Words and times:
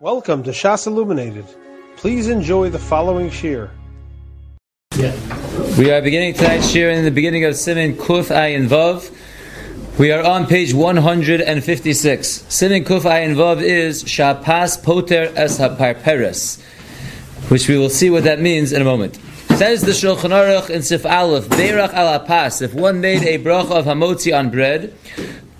Welcome 0.00 0.44
to 0.44 0.50
Shas 0.50 0.86
Illuminated. 0.86 1.44
Please 1.96 2.28
enjoy 2.28 2.70
the 2.70 2.78
following 2.78 3.30
shir. 3.30 3.68
We 4.92 5.90
are 5.90 6.00
beginning 6.00 6.34
tonight's 6.34 6.70
shir 6.70 6.90
in 6.90 7.04
the 7.04 7.10
beginning 7.10 7.44
of 7.44 7.56
Simin 7.56 7.96
Kuf 7.96 8.28
Ayin 8.32 8.68
Vav. 8.68 9.12
We 9.98 10.12
are 10.12 10.24
on 10.24 10.46
page 10.46 10.72
156. 10.72 12.28
Simin 12.48 12.84
Kuf 12.84 13.00
Ayin 13.00 13.34
Vav 13.34 13.60
is 13.60 14.04
Shapas 14.04 14.80
Poter 14.80 15.32
Es 15.34 15.58
HaParperes, 15.58 16.62
which 17.50 17.68
we 17.68 17.76
will 17.76 17.90
see 17.90 18.08
what 18.08 18.22
that 18.22 18.38
means 18.38 18.72
in 18.72 18.80
a 18.80 18.84
moment. 18.84 19.16
Says 19.56 19.82
the 19.82 19.90
Shulchan 19.90 20.30
Aruch 20.30 20.70
in 20.70 20.82
Sif 20.82 21.04
Aleph, 21.04 21.48
Beirach 21.48 21.92
al 21.92 22.20
Apas, 22.20 22.62
if 22.62 22.72
one 22.72 23.00
made 23.00 23.24
a 23.24 23.42
bracha 23.42 23.72
of 23.72 23.86
hamotzi 23.86 24.32
on 24.32 24.50
bread, 24.50 24.94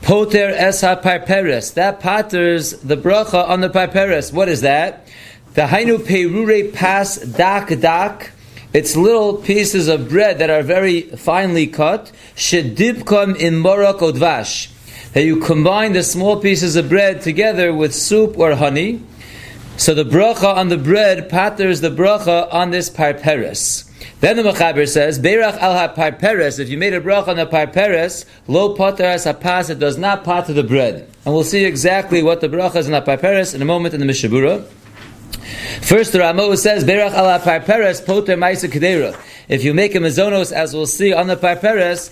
Poter 0.03 0.51
es 0.51 0.81
ha-parperes. 0.81 1.73
That 1.73 2.01
patters 2.01 2.73
the 2.81 2.97
bracha 2.97 3.49
on 3.49 3.61
the 3.61 3.69
parperes. 3.69 4.33
What 4.33 4.49
is 4.49 4.63
that? 4.63 5.07
The 5.55 5.63
hainu 5.63 5.99
perure 6.05 6.73
pas 6.73 7.17
dak 7.17 7.69
dak. 7.81 8.33
It's 8.73 8.97
little 8.97 9.39
pieces 9.39 9.89
of 9.89 10.09
bread 10.09 10.39
that 10.39 10.51
are 10.51 10.63
very 10.63 11.03
finely 11.03 11.67
cut. 11.67 12.13
Shedibkom 12.37 13.37
in 13.37 13.55
morak 13.55 13.99
odvash. 13.99 14.73
That 15.13 15.25
you 15.25 15.41
combine 15.41 15.95
the 15.95 16.03
small 16.03 16.41
pieces 16.41 16.77
of 16.77 16.89
bread 16.89 17.23
together 17.23 17.73
with 17.75 17.95
soup 17.95 18.39
or 18.39 18.55
honey. 18.55 19.03
So 19.79 19.95
the 19.95 20.05
bracha 20.05 20.55
on 20.55 20.69
the 20.69 20.77
bread 20.77 21.29
patters 21.29 21.81
the 21.81 21.91
bracha 21.91 22.53
on 22.53 22.71
this 22.71 22.91
parperes. 22.91 23.88
Then 24.21 24.37
the 24.37 24.43
Mechaber 24.43 24.89
says, 24.89 25.19
Beirach 25.19 25.57
al 25.59 25.75
ha-parperes, 25.75 26.59
if 26.59 26.69
you 26.69 26.77
made 26.77 26.93
a 26.93 27.01
bracha 27.01 27.29
on 27.29 27.37
the 27.37 27.47
parperes, 27.47 28.27
lo 28.49 28.75
poter 28.75 29.05
as 29.05 29.27
hapas, 29.27 29.71
it 29.71 29.79
does 29.79 29.97
not 29.97 30.25
pater 30.25 30.53
the 30.53 30.65
bread. 30.65 31.09
And 31.25 31.35
we'll 31.35 31.45
see 31.45 31.65
exactly 31.65 32.23
what 32.23 32.41
the 32.41 32.49
bracha 32.49 32.77
is 32.77 32.87
in 32.87 32.93
the 32.93 33.01
parperes 33.01 33.55
in 33.55 33.63
a 33.63 33.65
moment 33.65 33.95
in 33.95 34.01
the 34.01 34.07
Mishabura. 34.07 34.65
First, 35.83 36.13
the 36.13 36.19
Ramo 36.19 36.55
says, 36.57 36.85
Beirach 36.85 37.13
al 37.13 37.27
ha-parperes, 37.27 38.01
poter 38.01 38.37
maisa 38.37 38.69
kedera. 38.69 39.19
If 39.49 39.63
you 39.63 39.73
make 39.73 39.95
a 39.95 39.99
mezonos, 39.99 40.53
as 40.53 40.75
we'll 40.75 40.87
see 40.87 41.13
on 41.13 41.29
the 41.29 41.37
parperes, 41.37 42.11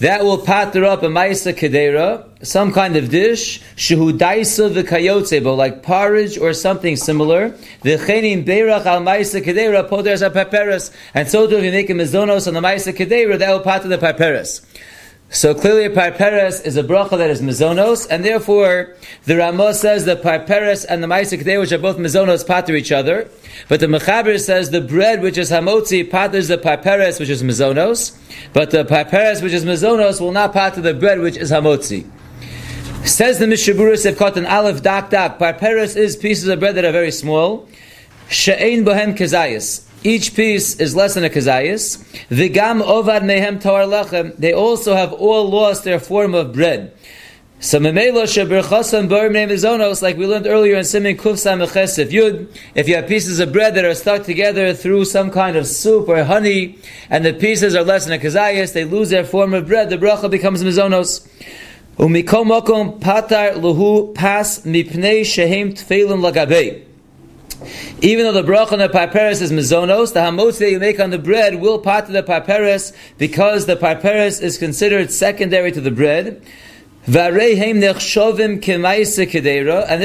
that 0.00 0.24
will 0.24 0.38
patter 0.38 0.84
up 0.84 1.02
a 1.02 1.06
maisa 1.06 1.52
kedera, 1.52 2.24
some 2.42 2.72
kind 2.72 2.96
of 2.96 3.10
dish, 3.10 3.60
shehu 3.76 4.16
daisa 4.16 4.72
v'kayotzebo, 4.72 5.54
like 5.54 5.82
porridge 5.82 6.38
or 6.38 6.54
something 6.54 6.96
similar. 6.96 7.50
V'chenin 7.84 8.44
beirach 8.44 8.86
al 8.86 9.02
maisa 9.02 9.42
kedera 9.42 9.88
poteres 9.88 10.26
a 10.26 10.30
paperes. 10.30 10.90
And 11.12 11.28
so 11.28 11.46
too, 11.46 11.58
if 11.58 11.64
you 11.64 11.70
make 11.70 11.90
a 11.90 11.92
mezonos 11.92 12.48
on 12.48 12.54
the 12.54 12.60
maisa 12.60 12.94
kedera, 12.94 13.38
that 13.38 13.50
will 13.50 13.60
patter 13.60 13.88
the 13.88 13.98
paperes. 13.98 14.62
So 15.32 15.54
clearly, 15.54 15.88
parperes 15.88 16.60
is 16.62 16.76
a 16.76 16.82
bracha 16.82 17.16
that 17.16 17.30
is 17.30 17.40
mezonos, 17.40 18.04
and 18.10 18.24
therefore 18.24 18.96
the 19.26 19.36
Ramah 19.36 19.74
says 19.74 20.04
the 20.04 20.16
parperes 20.16 20.84
and 20.84 21.04
the 21.04 21.06
kedei, 21.06 21.60
which 21.60 21.70
are 21.70 21.78
both 21.78 21.98
mezonos, 21.98 22.44
pater 22.44 22.74
each 22.74 22.90
other. 22.90 23.30
But 23.68 23.78
the 23.78 23.86
mechaber 23.86 24.40
says 24.40 24.70
the 24.70 24.80
bread 24.80 25.22
which 25.22 25.38
is 25.38 25.52
hamotzi 25.52 26.10
paters 26.10 26.48
the 26.48 26.58
parperes, 26.58 27.20
which 27.20 27.28
is 27.28 27.44
mezonos, 27.44 28.18
but 28.52 28.72
the 28.72 28.84
parperes 28.84 29.40
which 29.40 29.52
is 29.52 29.64
mezonos 29.64 30.20
will 30.20 30.32
not 30.32 30.52
pater 30.52 30.80
the 30.80 30.94
bread 30.94 31.20
which 31.20 31.36
is 31.36 31.52
hamotzi. 31.52 32.10
Says 33.06 33.38
the 33.38 33.46
Mishaburis 33.46 34.10
Sevkot 34.12 34.36
an 34.36 34.46
Aleph 34.46 34.82
Dak 34.82 35.10
Dak. 35.10 35.38
Parperes 35.38 35.94
is 35.94 36.16
pieces 36.16 36.48
of 36.48 36.58
bread 36.58 36.74
that 36.74 36.84
are 36.84 36.92
very 36.92 37.12
small. 37.12 37.68
She'ein 38.28 38.84
bohem 38.84 39.16
kezayis. 39.16 39.86
Each 40.02 40.34
piece 40.34 40.80
is 40.80 40.96
less 40.96 41.14
than 41.14 41.24
a 41.24 41.28
kazayas. 41.28 41.98
Vigam 42.28 42.82
ovad 42.82 43.22
mehem 43.22 43.60
toar 43.60 43.84
lechem. 43.84 44.34
They 44.36 44.54
also 44.54 44.94
have 44.94 45.12
all 45.12 45.50
lost 45.50 45.84
their 45.84 46.00
form 46.00 46.34
of 46.34 46.54
bread. 46.54 46.94
So 47.62 47.78
memelo 47.78 48.22
sheberchasam 48.24 49.10
bar 49.10 49.28
mizonos, 49.28 50.00
like 50.00 50.16
we 50.16 50.26
learned 50.26 50.46
earlier 50.46 50.76
in 50.76 50.84
Simin 50.84 51.18
Kuf 51.18 51.34
Samechesef 51.34 52.10
Yud. 52.10 52.48
If 52.74 52.88
you 52.88 52.96
have 52.96 53.06
pieces 53.06 53.38
of 53.40 53.52
bread 53.52 53.74
that 53.74 53.84
are 53.84 53.94
stuck 53.94 54.24
together 54.24 54.72
through 54.72 55.04
some 55.04 55.30
kind 55.30 55.58
of 55.58 55.66
soup 55.66 56.08
or 56.08 56.24
honey, 56.24 56.78
and 57.10 57.22
the 57.22 57.34
pieces 57.34 57.74
are 57.74 57.84
less 57.84 58.06
than 58.06 58.18
a 58.18 58.22
kazayas, 58.22 58.72
they 58.72 58.84
lose 58.84 59.10
their 59.10 59.24
form 59.24 59.52
of 59.52 59.66
bread. 59.66 59.90
The 59.90 59.98
bracha 59.98 60.30
becomes 60.30 60.64
mizonos. 60.64 61.28
Umikom 61.98 62.98
patar 63.00 63.52
luhu 63.56 64.14
pas 64.14 64.60
mipnei 64.60 65.26
shehem 65.26 65.74
tfeilim 65.74 66.22
lagabei. 66.22 66.89
Even 68.00 68.24
though 68.24 68.32
the 68.32 68.42
bracha 68.42 68.72
on 68.72 68.78
the 68.78 68.88
parperes 68.88 69.42
is 69.42 69.52
mezonos, 69.52 70.12
the 70.14 70.20
hamotzi 70.20 70.60
that 70.60 70.70
you 70.70 70.78
make 70.78 70.98
on 70.98 71.10
the 71.10 71.18
bread 71.18 71.56
will 71.60 71.78
part 71.78 72.06
the 72.06 72.22
parperes 72.22 72.92
because 73.18 73.66
the 73.66 73.76
parperes 73.76 74.40
is 74.40 74.56
considered 74.56 75.10
secondary 75.10 75.70
to 75.72 75.80
the 75.80 75.90
bread. 75.90 76.42
And 77.06 77.14
they're 77.14 77.94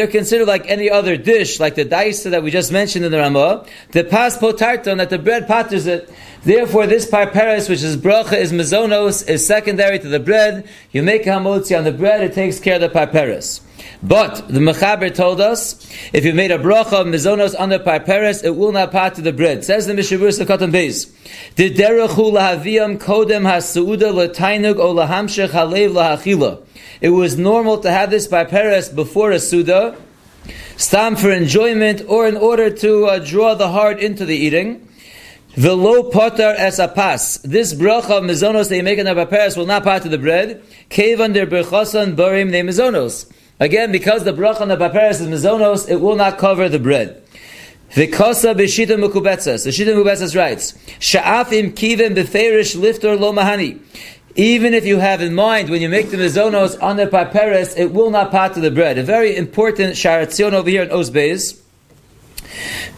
considered 0.07 0.47
like 0.47 0.65
any 0.69 0.89
other 0.89 1.17
dish, 1.17 1.59
like 1.59 1.75
the 1.75 1.85
daisa 1.85 2.31
that 2.31 2.41
we 2.41 2.51
just 2.51 2.71
mentioned 2.71 3.03
in 3.05 3.11
the 3.11 3.17
Ramah. 3.19 3.65
The 3.91 4.05
pas 4.05 4.37
potarton, 4.37 4.97
that 4.97 5.09
the 5.09 5.19
bread 5.19 5.45
patters 5.45 5.87
it. 5.87 6.09
Therefore, 6.43 6.87
this 6.87 7.05
parperes, 7.05 7.67
which 7.67 7.83
is 7.83 7.97
bracha, 7.97 8.37
is 8.37 8.53
mezonos, 8.53 9.27
is 9.27 9.45
secondary 9.45 9.99
to 9.99 10.07
the 10.07 10.19
bread. 10.19 10.67
You 10.91 11.03
make 11.03 11.23
hamotzi 11.23 11.77
on 11.77 11.83
the 11.83 11.91
bread, 11.91 12.23
it 12.23 12.33
takes 12.33 12.59
care 12.59 12.75
of 12.75 12.81
the 12.81 12.89
parperes. 12.89 13.61
But 14.03 14.47
the 14.47 14.59
Mechaber 14.59 15.13
told 15.13 15.41
us, 15.41 15.89
if 16.13 16.25
you 16.25 16.33
made 16.33 16.51
a 16.51 16.59
bracha 16.59 17.01
of 17.01 17.07
mizonos 17.07 17.59
on 17.59 17.69
the 17.69 17.79
parperes, 17.79 18.43
it 18.43 18.55
will 18.55 18.71
not 18.71 18.91
part 18.91 19.15
to 19.15 19.21
the 19.21 19.33
bread. 19.33 19.65
Says 19.65 19.87
the 19.87 19.93
Mishabur 19.93 20.29
Sakatan 20.29 20.71
Beis. 20.71 21.11
Derechu 21.55 22.31
lahaviyam 22.31 22.97
kodem 22.97 23.43
hasuuda 23.43 24.13
letainug 24.13 24.77
o 24.77 24.93
lahamshech 24.93 25.49
halev 25.49 25.93
lahachila. 25.93 26.61
It 27.01 27.09
was 27.09 27.37
normal 27.37 27.79
to 27.79 27.91
have 27.91 28.11
this 28.11 28.27
parperes 28.27 28.89
before 28.89 29.31
a 29.31 29.39
suda, 29.39 29.97
stam 30.77 31.15
for 31.15 31.31
enjoyment 31.31 32.03
or 32.07 32.27
in 32.27 32.37
order 32.37 32.69
to 32.69 33.05
uh, 33.05 33.19
draw 33.19 33.55
the 33.55 33.69
heart 33.69 33.99
into 33.99 34.25
the 34.25 34.35
eating. 34.35 34.87
Velo 35.55 36.11
potar 36.11 36.55
es 36.57 36.79
apas. 36.79 37.41
This 37.41 37.73
bracha 37.73 38.17
of 38.17 38.23
mizonos 38.23 38.75
you 38.75 38.83
make 38.83 38.99
in 38.99 39.05
the 39.05 39.15
parperes 39.15 39.55
will 39.55 39.65
not 39.65 39.83
part 39.83 40.03
to 40.03 40.09
the 40.09 40.17
bread. 40.17 40.61
Cave 40.89 41.21
under 41.21 41.47
berchasan 41.47 42.15
barim 42.15 42.49
ne 42.49 42.61
mizonos. 42.61 43.31
Again, 43.59 43.91
because 43.91 44.25
the 44.25 44.33
bracha 44.33 44.61
on 44.61 44.67
the 44.67 44.77
paperas 44.77 45.21
is 45.21 45.27
mezonos, 45.27 45.89
it 45.89 45.97
will 46.01 46.15
not 46.15 46.37
cover 46.37 46.67
the 46.67 46.79
bread. 46.79 47.23
V'kosa 47.91 48.53
b'shita 48.53 48.97
mukubetzas. 48.99 49.63
The 49.63 49.69
shita 49.69 49.95
mukubetzas 49.95 50.35
writes, 50.35 50.73
Sha'af 50.99 51.53
im 51.53 51.71
kivim 51.71 52.15
b'ferish 52.15 52.75
liftor 52.75 53.17
lo 53.17 53.31
mahani. 53.31 53.79
Even 54.35 54.73
if 54.73 54.85
you 54.85 54.97
have 54.97 55.21
in 55.21 55.33
mind 55.33 55.69
when 55.69 55.81
you 55.81 55.87
make 55.87 56.11
the 56.11 56.17
mezonos 56.17 56.81
on 56.83 56.97
the 56.97 57.07
paperas, 57.07 57.73
it 57.77 57.93
will 57.93 58.09
not 58.09 58.31
part 58.31 58.53
to 58.55 58.59
the 58.59 58.71
bread. 58.71 58.97
A 58.97 59.03
very 59.03 59.33
important 59.37 59.93
sharatzion 59.93 60.51
over 60.51 60.69
here 60.69 60.83
in 60.83 60.89
Osbeis. 60.89 61.61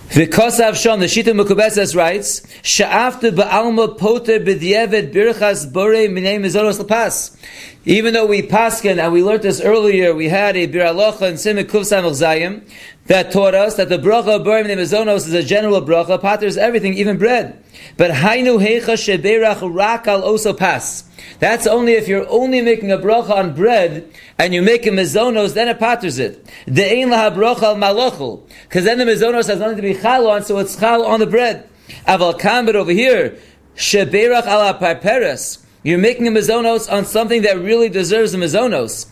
V'kosav 0.10 0.76
shon, 0.76 1.00
the 1.00 1.06
Shita 1.06 1.34
Mukubesas 1.34 1.96
writes, 1.96 2.42
Sha'aftu 2.64 3.32
ba'alma 3.32 3.98
poter 3.98 4.40
b'dievet 4.40 5.14
birchas 5.14 5.72
bore 5.72 6.08
minei 6.08 6.40
mezonos 6.40 6.82
lepas. 6.82 7.38
Even 7.86 8.14
though 8.14 8.26
we 8.26 8.42
paskin, 8.42 9.04
and 9.04 9.14
we 9.14 9.24
learned 9.24 9.44
this 9.44 9.62
earlier, 9.62 10.14
we 10.14 10.28
had 10.28 10.58
a 10.58 10.68
biralocha 10.68 11.22
and 11.24 11.38
simik 11.38 11.66
kuf 11.66 11.84
zayim 11.84 12.68
that 13.06 13.32
taught 13.32 13.54
us 13.54 13.76
that 13.76 13.90
the 13.90 13.98
bracha 13.98 14.40
of 14.40 14.42
Barim 14.46 14.66
Mezonos 14.68 15.28
is 15.28 15.34
a 15.34 15.44
general 15.44 15.82
bracha, 15.82 16.22
patters 16.22 16.58
everything, 16.58 16.94
even 16.96 17.18
bread. 17.18 17.64
But 17.96 18.12
hainu 18.12 18.62
heicha 18.62 18.96
sheberach 18.96 19.60
rakal 19.60 20.22
also 20.22 20.54
pas. 20.54 21.07
That's 21.40 21.68
only 21.68 21.94
if 21.94 22.08
you're 22.08 22.28
only 22.30 22.62
making 22.62 22.92
a 22.92 22.98
bracha 22.98 23.32
on 23.32 23.54
bread 23.54 24.12
and 24.38 24.54
you 24.54 24.62
make 24.62 24.86
a 24.86 24.90
mezonos, 24.90 25.54
then 25.54 25.68
it 25.68 25.80
patters 25.80 26.20
it. 26.20 26.46
De'ein 26.68 27.08
laha 27.08 27.36
bracha 27.36 27.64
al 27.64 27.76
malochel. 27.76 28.48
Because 28.64 28.86
then 28.86 28.98
the 28.98 29.06
mezonos 29.06 29.48
has 29.48 29.60
nothing 29.60 29.78
to 29.78 29.82
be 29.82 29.94
chal 29.94 30.28
on, 30.28 30.44
so 30.44 30.58
it's 30.60 30.76
chal 30.76 31.06
on 31.06 31.20
the 31.20 31.28
bread. 31.28 31.68
Aval 32.08 32.66
but 32.66 32.76
over 32.76 32.92
here, 32.92 33.38
sheberach 33.76 34.46
ala 34.46 34.74
parperes. 34.74 35.66
You're 35.84 35.98
making 35.98 36.28
a 36.28 36.32
mezonos 36.32 36.92
on 36.92 37.06
something 37.06 37.44
that 37.44 37.60
really 37.60 37.90
deserves 37.90 38.34
a 38.34 38.38
mezonos. 38.38 39.08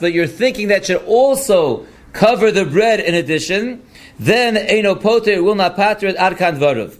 But 0.00 0.12
you're 0.12 0.26
thinking 0.26 0.68
that 0.68 0.86
should 0.86 1.02
also 1.04 1.86
cover 2.12 2.52
the 2.52 2.64
bread 2.64 3.00
in 3.00 3.14
addition. 3.14 3.82
Then 4.18 4.54
Eino 4.54 5.00
Poter 5.00 5.42
will 5.42 5.54
not 5.54 5.74
pater 5.74 6.06
it 6.06 6.16
Adkan 6.16 6.58
Dvarav. 6.58 6.96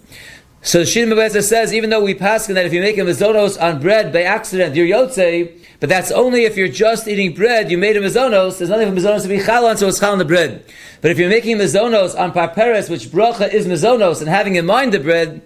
So 0.62 0.80
the 0.80 0.86
Shin 0.86 1.08
Mabeza 1.08 1.42
says, 1.42 1.72
even 1.72 1.88
though 1.88 2.04
we 2.04 2.14
pass 2.14 2.46
that 2.46 2.66
if 2.66 2.72
you 2.72 2.80
make 2.80 2.98
a 2.98 3.00
mezonos 3.00 3.60
on 3.60 3.80
bread 3.80 4.12
by 4.12 4.22
accident, 4.22 4.76
you're 4.76 4.86
yotze, 4.86 5.58
but 5.80 5.88
that's 5.88 6.10
only 6.10 6.44
if 6.44 6.58
you're 6.58 6.68
just 6.68 7.08
eating 7.08 7.34
bread, 7.34 7.70
you 7.70 7.78
made 7.78 7.96
a 7.96 8.00
mezonos, 8.00 8.58
there's 8.58 8.68
nothing 8.68 8.94
for 8.94 9.00
mezonos 9.00 9.22
to 9.22 9.28
be 9.28 9.40
chal 9.40 9.64
on, 9.64 9.78
so 9.78 9.88
it's 9.88 9.98
chal 9.98 10.12
on 10.12 10.18
the 10.18 10.24
bread. 10.26 10.62
But 11.00 11.12
if 11.12 11.18
you're 11.18 11.30
making 11.30 11.56
mezonos 11.56 12.18
on 12.18 12.32
parperes, 12.32 12.90
which 12.90 13.06
bracha 13.06 13.52
is 13.52 13.66
mezonos, 13.66 14.20
and 14.20 14.28
having 14.28 14.56
in 14.56 14.66
mind 14.66 14.92
the 14.92 15.00
bread, 15.00 15.40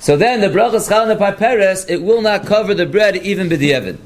so 0.00 0.16
then 0.16 0.40
the 0.40 0.48
bracha 0.48 0.74
is 0.74 0.88
chal 0.88 1.06
the 1.06 1.14
parperes, 1.14 1.84
it 1.84 2.02
will 2.02 2.20
not 2.20 2.46
cover 2.46 2.74
the 2.74 2.86
bread 2.86 3.16
even 3.16 3.48
b'di'evid. 3.48 3.98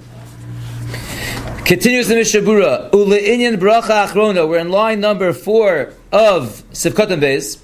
Continues 1.64 2.08
the 2.08 2.16
Mishabura. 2.16 2.90
Ule'inyan 2.90 3.56
bracha 3.56 4.06
achrona. 4.06 4.46
We're 4.46 4.58
in 4.58 4.70
line 4.70 5.00
number 5.00 5.32
four 5.32 5.94
of 6.10 6.64
Sivkotan 6.72 7.20
Beis. 7.20 7.60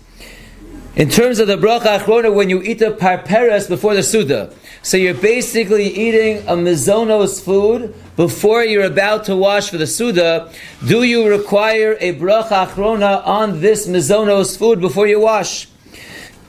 In 0.97 1.11
terms 1.11 1.39
of 1.39 1.47
the 1.47 1.59
bracha 1.59 1.99
achrona, 1.99 2.35
when 2.35 2.49
you 2.49 2.63
eat 2.63 2.79
the 2.79 2.91
parperes 2.91 3.67
before 3.67 3.95
the 3.95 4.03
suda. 4.03 4.51
So 4.81 4.97
you're 4.97 5.13
basically 5.13 5.89
eating 5.89 6.39
a 6.49 6.53
mizonos 6.53 7.45
food 7.45 7.95
before 8.17 8.65
you're 8.65 8.87
about 8.87 9.25
to 9.25 9.37
wash 9.37 9.69
for 9.69 9.77
the 9.77 9.87
Suda, 9.87 10.51
do 10.87 11.03
you 11.03 11.29
require 11.29 11.99
a 12.01 12.15
bracha 12.15 12.67
achrona 12.67 13.27
on 13.27 13.61
this 13.61 13.87
mizonos 13.87 14.57
food 14.57 14.81
before 14.81 15.07
you 15.07 15.21
wash? 15.21 15.69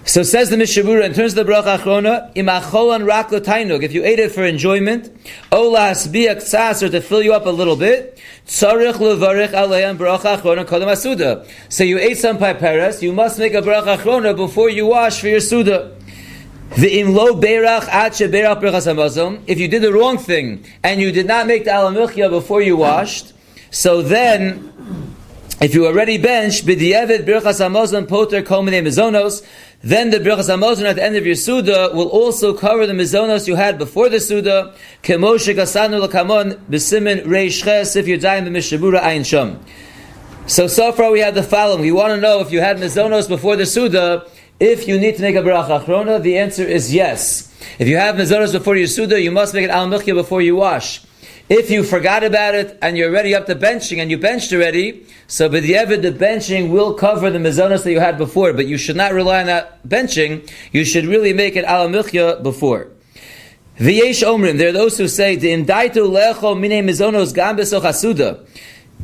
So 0.05 0.23
says 0.23 0.49
the 0.49 0.55
Mishabura 0.55 1.03
in 1.03 1.13
terms 1.13 1.35
of 1.35 1.45
the 1.45 1.51
bracha 1.51 1.77
achrona, 1.77 2.33
imacholan 2.33 3.05
rak 3.05 3.29
tainug. 3.29 3.83
If 3.83 3.91
you 3.91 4.05
ate 4.05 4.19
it 4.19 4.31
for 4.31 4.45
enjoyment, 4.45 5.13
olas 5.51 6.07
biak 6.07 6.81
or 6.81 6.89
to 6.89 7.01
fill 7.01 7.21
you 7.21 7.33
up 7.33 7.45
a 7.45 7.49
little 7.49 7.75
bit, 7.75 8.16
tzarich 8.47 8.94
levarich 8.94 9.51
bracha 9.97 10.38
achrona. 10.38 11.45
So 11.69 11.83
you 11.83 11.99
ate 11.99 12.17
some 12.17 12.38
piperes, 12.38 13.01
you 13.01 13.13
must 13.13 13.38
make 13.39 13.53
a 13.53 13.61
bracha 13.61 13.97
achrona 13.97 14.35
before 14.35 14.69
you 14.69 14.88
wash 14.88 15.19
for 15.21 15.27
your 15.27 15.41
suda. 15.41 15.94
If 16.79 16.91
you 19.59 19.67
did 19.67 19.81
the 19.81 19.94
wrong 19.94 20.17
thing 20.17 20.65
and 20.83 21.01
you 21.01 21.11
did 21.11 21.25
not 21.25 21.47
make 21.47 21.63
the 21.63 21.71
alamilchia 21.71 22.29
before 22.29 22.61
you 22.61 22.77
washed, 22.77 23.33
so 23.71 24.01
then 24.01 24.73
if 25.59 25.74
you 25.74 25.88
already 25.88 26.18
benched 26.18 26.65
b'di'evet 26.65 27.25
birchas 27.25 27.59
hamazon 27.59 28.07
poter 28.07 28.42
kol 28.42 28.63
mizonos, 28.63 29.45
then 29.81 30.09
the 30.09 30.18
Birchas 30.18 30.50
Hamazon 30.50 30.86
at 30.86 30.95
the 30.95 31.04
end 31.04 31.15
of 31.15 31.25
your 31.25 31.36
Suda 31.36 31.92
will 31.94 32.07
also 32.07 32.54
cover 32.54 32.88
the 32.88 32.94
Mizonos 32.94 33.48
you 33.48 33.56
had 33.56 33.77
before 33.77 34.09
the 34.09 34.19
Suda, 34.19 34.74
Kemoshe 35.04 35.54
Gasanu 35.54 36.06
Lakamon, 36.06 36.56
Besimin 36.65 37.24
Reish 37.25 37.63
Ches, 37.63 37.95
if 37.95 38.07
you're 38.07 38.18
dying 38.18 38.44
the 38.44 38.50
Mishabura 38.50 39.00
Ayin 39.00 39.24
Sham. 39.24 39.59
So, 40.48 40.68
so 40.68 40.92
far 40.92 41.12
we 41.12 41.19
have 41.19 41.36
the 41.36 41.44
following. 41.44 41.81
We 41.81 41.92
want 41.92 42.15
to 42.15 42.19
know 42.19 42.39
if 42.39 42.51
you 42.51 42.59
had 42.59 42.77
Mizonos 42.77 43.27
before 43.27 43.56
the 43.56 43.68
Suda, 43.68 44.25
if 44.59 44.88
you 44.88 45.00
need 45.00 45.15
to 45.18 45.21
make 45.21 45.36
a 45.36 45.42
Bracha 45.42 45.83
Achrona, 45.83 46.21
the 46.21 46.39
answer 46.39 46.63
is 46.63 46.92
yes. 46.92 47.54
If 47.77 47.88
you 47.88 47.98
have 47.98 48.15
Mizonos 48.15 48.54
before 48.54 48.75
your 48.75 48.88
Suda, 48.88 49.21
you 49.21 49.30
must 49.30 49.54
make 49.54 49.65
an 49.65 49.69
Al 49.69 49.89
before 49.89 50.42
you 50.42 50.56
wash. 50.56 51.01
If 51.49 51.71
you 51.71 51.83
forgot 51.83 52.25
about 52.25 52.55
it 52.55 52.77
and 52.81 52.97
you're 52.97 53.09
already 53.09 53.33
up 53.33 53.45
to 53.45 53.55
benching 53.55 54.01
and 54.01 54.11
you 54.11 54.17
benched 54.17 54.51
already, 54.51 55.05
so 55.27 55.47
but 55.47 55.63
the 55.63 55.73
the 55.85 56.11
benching 56.11 56.69
will 56.69 56.94
cover 56.94 57.29
the 57.29 57.39
mizonos 57.39 57.83
that 57.83 57.91
you 57.91 58.01
had 58.01 58.17
before, 58.17 58.51
but 58.51 58.67
you 58.67 58.77
should 58.77 58.97
not 58.97 59.13
rely 59.13 59.39
on 59.39 59.45
that 59.45 59.88
benching. 59.88 60.49
You 60.73 60.83
should 60.83 61.05
really 61.05 61.31
make 61.31 61.55
it 61.55 61.63
ala 61.63 61.88
milchya 61.88 62.44
before. 62.44 62.89
V'yesh 63.79 64.27
omrim, 64.27 64.57
there 64.57 64.69
are 64.69 64.73
those 64.73 64.97
who 64.97 65.07
say, 65.07 65.38
the 65.38 65.47
indaitu 65.47 66.09
lecho 66.09 66.59
mine 66.59 66.85
mizonos 66.85 67.33
gam 67.33 67.55
hasuda. 67.55 68.45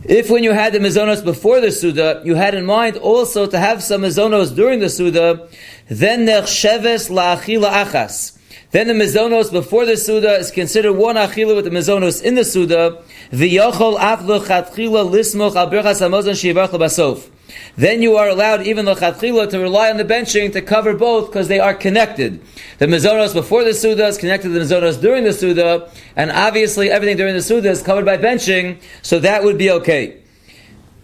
If 0.03 0.29
when 0.29 0.43
you 0.43 0.51
had 0.51 0.73
the 0.73 0.79
mizonos 0.79 1.23
before 1.23 1.61
the 1.61 1.71
Suda, 1.71 2.21
you 2.25 2.35
had 2.35 2.55
in 2.55 2.65
mind 2.65 2.97
also 2.97 3.45
to 3.45 3.57
have 3.57 3.81
some 3.81 4.01
mizonos 4.01 4.53
during 4.53 4.81
the 4.81 4.89
Suda, 4.89 5.47
then 5.87 6.25
nechsheves 6.25 7.09
la'achila 7.09 7.85
achas. 7.85 8.37
Then 8.71 8.87
the 8.87 8.93
mizonos 8.93 9.51
before 9.51 9.85
the 9.85 9.97
Suda 9.97 10.37
is 10.37 10.51
considered 10.51 10.93
one 10.93 11.15
achila 11.15 11.55
with 11.55 11.65
the 11.65 11.71
mizonos 11.71 12.23
in 12.23 12.35
the 12.35 12.43
Suda. 12.43 13.03
V'yochol 13.31 13.99
aflo 13.99 14.43
chatchila 14.43 15.09
lismoch 15.09 15.55
al 15.55 15.69
birchas 15.69 16.01
hamazon 16.01 16.33
shivach 16.33 16.69
basof. 16.69 17.29
Then 17.75 18.01
you 18.01 18.17
are 18.17 18.29
allowed 18.29 18.65
even 18.65 18.85
the 18.85 18.95
chatchila 18.95 19.49
to 19.51 19.59
rely 19.59 19.89
on 19.89 19.97
the 19.97 20.05
benching 20.05 20.51
to 20.53 20.61
cover 20.61 20.95
both 20.95 21.27
because 21.27 21.47
they 21.47 21.59
are 21.59 21.73
connected. 21.73 22.41
The 22.79 22.87
mizonos 22.87 23.33
before 23.33 23.63
the 23.63 23.73
Suda 23.73 24.07
is 24.07 24.17
connected 24.17 24.49
to 24.49 24.53
the 24.53 24.61
mizonos 24.61 24.99
during 24.99 25.23
the 25.23 25.33
Suda, 25.33 25.91
and 26.15 26.31
obviously 26.31 26.89
everything 26.89 27.17
during 27.17 27.33
the 27.33 27.41
Suda 27.41 27.69
is 27.69 27.81
covered 27.83 28.05
by 28.05 28.17
benching, 28.17 28.81
so 29.01 29.19
that 29.19 29.43
would 29.43 29.57
be 29.57 29.69
okay. 29.71 30.19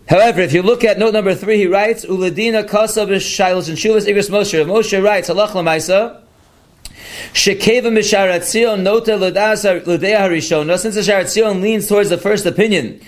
However, 0.07 0.41
if 0.41 0.53
you 0.53 0.63
look 0.63 0.83
at 0.83 0.97
note 0.97 1.13
number 1.13 1.35
three, 1.35 1.57
he 1.57 1.67
writes, 1.67 2.03
Uladina 2.03 2.67
Kasa 2.67 3.05
b'shailos 3.05 3.69
and 3.69 3.77
Shulas 3.77 4.07
Igros 4.07 4.31
Moshe. 4.31 4.65
Moshe 4.65 5.03
writes, 5.03 5.29
Halach 5.29 5.53
l'maisa, 5.53 6.23
Shekeva 7.33 7.91
Misharat 7.91 8.43
Zion 8.43 8.83
Nota 8.83 9.11
Harishona. 9.11 10.77
Since 10.77 10.95
the 10.95 11.01
Sharat 11.01 11.27
Zion 11.27 11.61
leans 11.61 11.87
towards 11.87 12.09
the 12.09 12.17
first 12.17 12.45
opinion, 12.45 12.99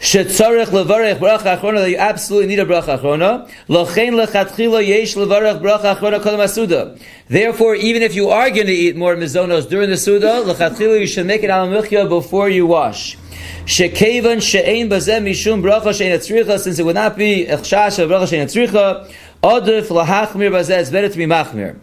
Shetzarech 0.00 0.66
levarech 0.66 1.18
bracha 1.18 1.58
achrona 1.58 1.78
that 1.80 1.90
you 1.90 1.96
absolutely 1.96 2.46
need 2.46 2.60
a 2.60 2.64
bracha 2.64 3.00
achrona. 3.00 3.48
Yesh 4.86 5.16
levarech 5.16 5.60
bracha 5.60 5.96
achrona. 5.96 7.00
Therefore, 7.26 7.74
even 7.74 8.02
if 8.02 8.14
you 8.14 8.28
are 8.28 8.48
going 8.48 8.68
to 8.68 8.72
eat 8.72 8.96
more 8.96 9.16
mizonos 9.16 9.68
during 9.68 9.90
the 9.90 9.96
suda, 9.96 10.44
you 11.00 11.06
should 11.08 11.26
make 11.26 11.42
it 11.42 11.50
al 11.50 11.68
before 12.08 12.48
you 12.48 12.64
wash. 12.68 13.16
Shekevan 13.64 14.40
she'ein 14.40 14.88
bazem 14.88 15.24
mishum 15.24 15.62
bracha 15.62 15.90
etzricha, 15.90 16.60
since 16.60 16.78
it 16.78 16.84
would 16.84 16.94
not 16.94 17.16
be 17.16 17.46
echshash 17.46 17.98
of 17.98 18.08
bracha 18.08 19.10
odif 19.42 19.88
lahachmir 19.88 20.78
it's 20.78 20.90
better 20.90 21.08
to 21.08 21.16
be 21.18 21.26
machmir. 21.26 21.76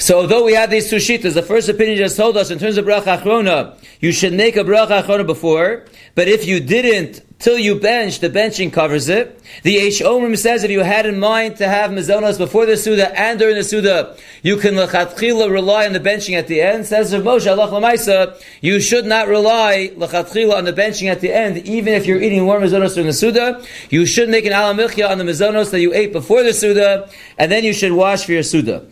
So 0.00 0.20
although 0.20 0.44
we 0.44 0.54
have 0.54 0.70
these 0.70 0.88
two 0.88 0.96
shitas, 0.96 1.34
the 1.34 1.42
first 1.42 1.68
opinion 1.68 1.98
just 1.98 2.16
told 2.16 2.38
us 2.38 2.50
in 2.50 2.58
terms 2.58 2.78
of 2.78 2.86
bracha 2.86 3.20
achrona, 3.20 3.76
you 4.00 4.12
should 4.12 4.32
make 4.32 4.56
a 4.56 4.64
bracha 4.64 5.02
achrona 5.02 5.26
before, 5.26 5.84
but 6.14 6.26
if 6.26 6.46
you 6.46 6.58
didn't 6.58 7.20
till 7.38 7.58
you 7.58 7.78
bench, 7.78 8.20
the 8.20 8.30
benching 8.30 8.72
covers 8.72 9.10
it. 9.10 9.42
The 9.62 9.76
Eish 9.76 10.00
Omrim 10.00 10.38
says 10.38 10.64
if 10.64 10.70
you 10.70 10.80
had 10.80 11.04
in 11.04 11.20
mind 11.20 11.56
to 11.56 11.68
have 11.68 11.90
mizonos 11.90 12.38
before 12.38 12.64
the 12.64 12.78
Suda 12.78 13.18
and 13.18 13.38
during 13.38 13.56
the 13.56 13.62
Suda, 13.62 14.16
you 14.42 14.56
can 14.56 14.72
lechatchila 14.74 15.50
rely 15.50 15.84
on 15.84 15.92
the 15.92 16.00
benching 16.00 16.34
at 16.34 16.48
the 16.48 16.62
end. 16.62 16.86
Says 16.86 17.12
Rav 17.12 17.22
Moshe 17.22 17.50
Allah 17.50 17.68
Lamaisa, 17.68 18.42
you 18.62 18.80
should 18.80 19.04
not 19.04 19.28
rely 19.28 19.90
lechatchila 19.96 20.56
on 20.56 20.64
the 20.64 20.72
benching 20.72 21.10
at 21.10 21.20
the 21.20 21.30
end, 21.30 21.58
even 21.66 21.92
if 21.92 22.06
you're 22.06 22.22
eating 22.22 22.44
more 22.44 22.58
mizonos 22.58 22.94
during 22.94 23.06
the 23.06 23.12
Suda. 23.12 23.62
You 23.90 24.06
should 24.06 24.30
make 24.30 24.46
an 24.46 24.52
alamichya 24.52 25.10
on 25.10 25.18
the 25.18 25.24
mizonos 25.24 25.70
that 25.72 25.80
you 25.80 25.92
ate 25.92 26.14
before 26.14 26.42
the 26.42 26.54
Suda, 26.54 27.10
and 27.36 27.52
then 27.52 27.64
you 27.64 27.74
should 27.74 27.92
wash 27.92 28.24
for 28.24 28.32
your 28.32 28.42
Suda. 28.42 28.86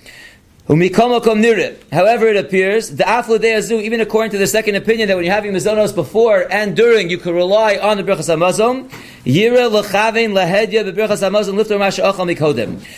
However, 0.68 2.28
it 2.28 2.36
appears 2.36 2.90
the 2.90 3.04
afladeazu, 3.04 3.80
even 3.80 4.02
according 4.02 4.32
to 4.32 4.38
the 4.38 4.46
second 4.46 4.74
opinion, 4.74 5.08
that 5.08 5.16
when 5.16 5.24
you're 5.24 5.32
having 5.32 5.54
mizonos 5.54 5.94
before 5.94 6.46
and 6.52 6.76
during, 6.76 7.08
you 7.08 7.16
can 7.16 7.32
rely 7.34 7.78
on 7.78 7.96
the 7.96 8.02
berachas 8.02 8.28
hamazon. 8.28 8.92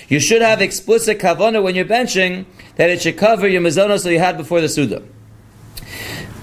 You 0.08 0.20
should 0.20 0.42
have 0.42 0.60
explicit 0.60 1.20
kavana 1.20 1.62
when 1.62 1.76
you're 1.76 1.84
benching 1.84 2.44
that 2.74 2.90
it 2.90 3.02
should 3.02 3.16
cover 3.16 3.46
your 3.46 3.62
mizonos 3.62 4.02
that 4.02 4.12
you 4.12 4.18
had 4.18 4.36
before 4.36 4.60
the 4.60 4.68
suda. 4.68 5.04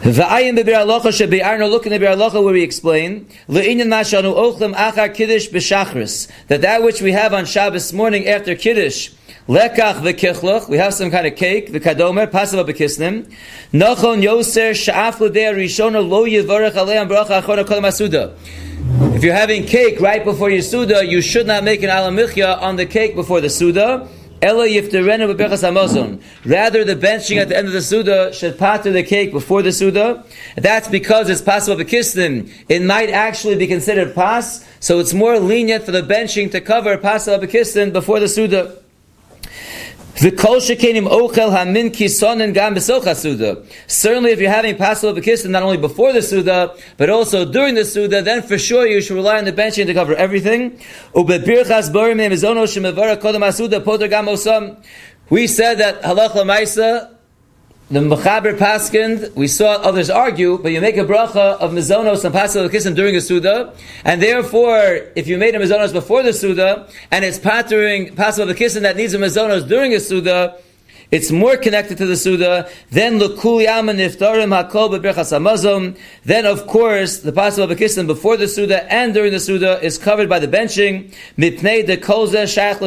Look 0.06 0.16
in 0.16 0.56
the 0.56 0.64
alocha 0.64 2.42
where 2.42 2.54
we 2.54 2.64
explain 2.64 3.28
that 6.48 6.62
that 6.62 6.84
which 6.84 7.02
we 7.02 7.12
have 7.12 7.34
on 7.34 7.46
Shabbos 7.46 7.92
morning 7.92 8.28
after 8.28 8.56
kiddush 8.56 9.10
Lekach 9.48 10.02
v'kichlach, 10.02 10.68
we 10.68 10.78
have 10.78 10.94
some 10.94 11.10
kind 11.10 11.26
of 11.26 11.36
cake, 11.38 11.72
v'kadomer, 11.72 12.28
pasava 12.28 12.68
b'kisnim. 12.70 13.32
Nachon 13.72 14.22
yoser 14.22 14.72
rishona 14.72 16.08
lo 16.08 16.26
yivarech 16.26 16.74
bracha 16.74 17.42
achona 17.42 17.66
kol 17.66 17.80
masuda. 17.80 18.36
If 19.16 19.24
you're 19.24 19.34
having 19.34 19.66
cake 19.66 20.02
right 20.02 20.24
before 20.24 20.50
your 20.50 20.62
Suda, 20.62 21.06
you 21.06 21.22
should 21.22 21.48
not 21.48 21.64
make 21.64 21.82
an 21.82 21.90
alamichya 21.90 22.62
on 22.62 22.76
the 22.76 22.86
cake 22.86 23.16
before 23.16 23.42
the 23.42 23.50
Suda. 23.50 24.08
Yifterenu 24.42 25.36
hamazon. 25.36 26.22
Rather, 26.46 26.84
the 26.84 26.96
benching 26.96 27.38
at 27.38 27.50
the 27.50 27.58
end 27.58 27.68
of 27.68 27.74
the 27.74 27.82
Suda 27.82 28.32
should 28.34 28.60
pater 28.60 28.92
the 28.92 29.02
cake 29.02 29.32
before 29.32 29.62
the 29.62 29.72
Suda. 29.72 30.24
That's 30.56 30.88
because 30.88 31.30
it's 31.30 31.42
possible 31.42 31.84
b'kisnim. 31.84 32.52
It 32.70 32.82
might 32.84 33.10
actually 33.10 33.56
be 33.56 33.66
considered 33.66 34.14
pas, 34.14 34.64
so 34.80 35.00
it's 35.00 35.14
more 35.14 35.40
lenient 35.40 35.86
for 35.86 35.92
the 35.92 36.04
benching 36.04 36.52
to 36.52 36.62
cover 36.62 36.98
pasal 36.98 37.42
b'kisnim 37.42 37.94
before 37.94 38.20
the 38.20 38.28
Suda. 38.28 38.76
Certainly, 40.18 40.34
if 44.32 44.40
you're 44.40 44.50
having 44.50 44.76
Passover 44.76 45.22
Bekistan 45.22 45.52
not 45.52 45.62
only 45.62 45.78
before 45.78 46.12
the 46.12 46.24
Suda, 46.24 46.74
but 46.98 47.12
also 47.12 47.46
during 47.46 47.76
the 47.76 47.86
Suda, 47.86 48.24
then 48.24 48.42
for 48.42 48.58
sure 48.58 48.88
you 48.88 49.00
should 49.00 49.14
rely 49.14 49.38
on 49.38 49.46
the 49.46 49.54
benching 49.54 49.86
to 49.86 49.94
cover 49.94 50.16
everything. 50.16 50.80
We 51.14 51.38
said 55.48 55.78
that 55.78 56.02
halach 56.02 56.32
lamaisa 56.32 57.17
the 57.90 58.02
Mechaber 58.02 58.58
Paskind, 58.58 59.34
we 59.34 59.48
saw 59.48 59.76
others 59.76 60.10
argue, 60.10 60.58
but 60.58 60.74
you 60.74 60.82
make 60.82 60.98
a 60.98 61.06
bracha 61.06 61.58
of 61.58 61.72
Mizonos 61.72 62.26
and 62.26 62.36
Pasal 62.36 62.70
Kisim 62.70 62.94
during 62.94 63.16
a 63.16 63.22
Suda, 63.22 63.74
and 64.04 64.22
therefore, 64.22 65.00
if 65.16 65.26
you 65.26 65.38
made 65.38 65.56
a 65.56 65.60
Mizonos 65.60 65.94
before 65.94 66.22
the 66.22 66.34
Suda, 66.34 66.86
and 67.12 67.24
it's 67.24 67.40
pattering 67.40 68.14
Pasal 68.14 68.54
Kisim 68.54 68.82
that 68.82 68.98
needs 68.98 69.14
a 69.14 69.18
Mizonos 69.18 69.66
during 69.66 69.94
a 69.94 70.02
Suda, 70.02 70.58
it's 71.12 71.32
more 71.32 71.56
connected 71.56 71.98
to 72.00 72.06
the 72.06 72.18
Suda, 72.18 72.70
then 72.90 73.20
Lukul 73.20 73.66
Niftarim 73.66 74.70
Hakol 74.70 75.00
Beberchas 75.00 75.98
then 76.26 76.46
of 76.46 76.68
course, 76.68 77.20
the 77.20 77.32
Pasal 77.32 77.74
Kisim 77.74 78.06
before 78.06 78.36
the 78.36 78.50
Suda 78.50 78.92
and 78.94 79.14
during 79.14 79.32
the 79.32 79.40
Suda 79.40 79.82
is 79.82 79.98
covered 79.98 80.28
by 80.28 80.40
the 80.40 80.48
benching, 80.48 81.14
Mipnei 81.38 81.88
de 81.88 81.96
Kolze 81.96 82.44
Shach 82.44 82.80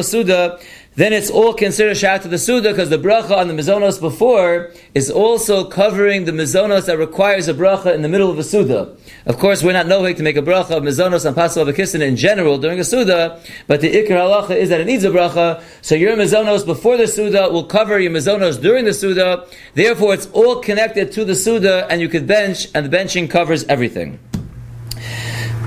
then 0.95 1.13
it's 1.13 1.29
all 1.29 1.53
considered 1.53 1.95
shayach 1.95 2.21
to 2.23 2.27
the 2.27 2.37
Suda 2.37 2.71
because 2.71 2.89
the 2.89 2.97
bracha 2.97 3.31
on 3.31 3.47
the 3.47 3.53
Mizonos 3.53 3.99
before 3.99 4.71
is 4.93 5.09
also 5.09 5.63
covering 5.63 6.25
the 6.25 6.33
Mizonos 6.33 6.85
that 6.87 6.97
requires 6.97 7.47
a 7.47 7.53
bracha 7.53 7.95
in 7.95 8.01
the 8.01 8.09
middle 8.09 8.29
of 8.29 8.37
a 8.37 8.43
Suda. 8.43 8.93
Of 9.25 9.37
course, 9.39 9.63
we're 9.63 9.71
not 9.71 9.87
knowing 9.87 10.15
to 10.15 10.23
make 10.23 10.35
a 10.35 10.41
bracha 10.41 10.71
of 10.71 10.83
Mizonos 10.83 11.25
and 11.25 11.35
Pasal 11.35 11.61
of 11.61 11.69
a 11.69 12.05
in 12.05 12.15
general 12.17 12.57
during 12.57 12.79
a 12.79 12.83
Suda, 12.83 13.41
but 13.67 13.79
the 13.79 13.89
Ikar 13.89 14.09
halacha 14.09 14.55
is 14.55 14.67
that 14.67 14.81
it 14.81 14.85
needs 14.85 15.05
a 15.05 15.09
bracha, 15.09 15.63
so 15.81 15.95
your 15.95 16.17
Mizonos 16.17 16.65
before 16.65 16.97
the 16.97 17.07
Suda 17.07 17.49
will 17.49 17.63
cover 17.63 17.97
your 17.97 18.11
Mizonos 18.11 18.61
during 18.61 18.83
the 18.83 18.93
Suda, 18.93 19.47
therefore 19.75 20.13
it's 20.13 20.27
all 20.33 20.57
connected 20.57 21.13
to 21.13 21.23
the 21.23 21.35
Suda 21.35 21.87
and 21.89 22.01
you 22.01 22.09
could 22.09 22.27
bench, 22.27 22.67
and 22.75 22.85
the 22.85 22.95
benching 22.95 23.29
covers 23.29 23.63
everything. 23.65 24.19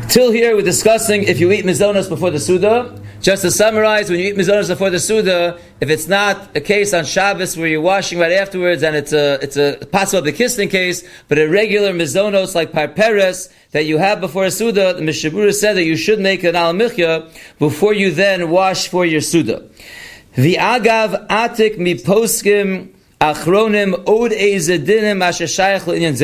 Till 0.09 0.31
here, 0.31 0.54
we're 0.54 0.62
discussing 0.62 1.25
if 1.25 1.40
you 1.40 1.50
eat 1.50 1.64
mizonos 1.64 2.09
before 2.09 2.31
the 2.31 2.38
Suda. 2.38 3.00
Just 3.25 3.40
to 3.40 3.50
summarize, 3.50 4.11
when 4.11 4.21
you 4.21 4.26
eat 4.26 4.37
mizonos 4.37 4.69
before 4.69 4.90
the 4.90 5.00
Suda, 5.00 5.59
if 5.81 5.88
it's 5.88 6.07
not 6.07 6.54
a 6.54 6.61
case 6.61 6.93
on 6.93 7.07
Shabbos 7.07 7.57
where 7.57 7.66
you're 7.66 7.81
washing 7.81 8.19
right 8.19 8.33
afterwards 8.33 8.83
and 8.83 8.95
it's 8.95 9.14
a, 9.14 9.38
it's 9.40 9.57
a 9.57 9.78
possible 9.87 10.21
the 10.21 10.31
kissing 10.31 10.69
case, 10.69 11.09
but 11.28 11.38
a 11.38 11.49
regular 11.49 11.95
mizonos 11.95 12.54
like 12.54 12.71
parperes 12.71 13.49
that 13.71 13.87
you 13.87 13.97
have 13.97 14.21
before 14.21 14.45
a 14.45 14.50
Suda, 14.50 14.93
the 14.93 15.00
Mishabura 15.00 15.54
said 15.54 15.73
that 15.73 15.85
you 15.85 15.97
should 15.97 16.21
make 16.21 16.45
an 16.45 16.54
alamichya 16.54 17.33
before 17.59 17.95
you 17.95 18.11
then 18.11 18.50
wash 18.50 18.88
for 18.88 19.07
your 19.07 19.23
Suda. 19.23 19.71
The 20.35 20.57
agav 20.57 21.26
atik 21.28 21.78
mi 21.78 21.95
poskim 21.95 22.90
achronim 23.23 23.95
od 24.07 24.33
ezedinim 24.33 25.23
asher 25.23 25.47
le'inyan 25.47 26.14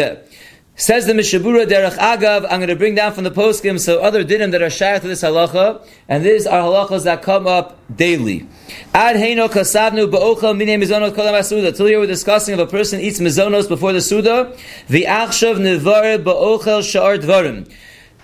Says 0.81 1.05
the 1.05 1.13
Mishabura 1.13 1.67
Derech 1.67 1.99
Agav, 1.99 2.45
I'm 2.45 2.59
going 2.59 2.69
to 2.69 2.75
bring 2.75 2.95
down 2.95 3.13
from 3.13 3.25
the 3.25 3.31
poskim 3.31 3.79
so 3.79 4.01
other 4.01 4.25
dinim 4.25 4.51
that 4.53 4.63
are 4.63 4.71
shaykh 4.71 5.03
to 5.03 5.09
this 5.09 5.23
halacha, 5.23 5.87
and 6.09 6.25
these 6.25 6.47
are 6.47 6.63
halachas 6.63 7.05
that 7.05 7.21
come 7.21 7.47
up 7.47 7.79
daily. 7.95 8.49
Ad 8.95 9.17
heino 9.17 9.51
kasavnu 9.51 10.11
ba'ochel 10.11 10.57
mine 10.57 10.81
mizonot 10.81 11.11
kolam 11.11 11.39
asuda. 11.39 11.77
Till 11.77 11.85
here 11.85 12.01
we're 12.01 12.07
discussing 12.07 12.55
if 12.55 12.61
a 12.61 12.67
person 12.67 12.99
eats 12.99 13.21
mizonos 13.21 13.69
before 13.69 13.93
the 13.93 14.01
suda, 14.01 14.57
the 14.89 15.03
achshav 15.03 15.59
nivare 15.59 16.17
ba'ochel 16.25 16.81
sha'ar 16.81 17.19
dvarim. 17.19 17.71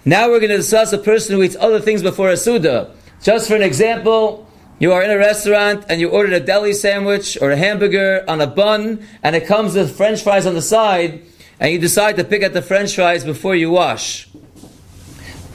Now 0.07 0.31
we're 0.31 0.41
going 0.41 0.49
to 0.49 0.57
discuss 0.57 0.95
a 0.95 0.99
person 0.99 1.37
who 1.37 1.43
eats 1.43 1.57
other 1.61 1.79
things 1.79 2.03
before 2.03 2.31
a 2.31 2.39
suda. 2.39 2.91
Just 3.23 3.49
for 3.49 3.57
an 3.57 3.63
example, 3.63 4.51
you 4.79 4.95
are 4.95 5.03
in 5.03 5.11
a 5.11 5.19
restaurant 5.19 5.85
and 5.91 6.01
you 6.01 6.09
ordered 6.09 6.33
a 6.33 6.41
deli 6.41 6.73
sandwich 6.73 7.37
or 7.43 7.51
a 7.51 7.57
hamburger 7.59 8.25
on 8.27 8.41
a 8.41 8.47
bun, 8.47 9.07
and 9.23 9.37
it 9.37 9.47
comes 9.47 9.75
with 9.75 9.95
french 9.95 10.23
fries 10.23 10.47
on 10.47 10.55
the 10.55 10.63
side, 10.63 11.21
and 11.59 11.73
you 11.73 11.79
decide 11.79 12.17
to 12.17 12.25
pick 12.25 12.43
at 12.43 12.53
the 12.53 12.63
french 12.63 12.95
fries 12.95 13.25
before 13.25 13.55
you 13.55 13.71
wash. 13.71 14.29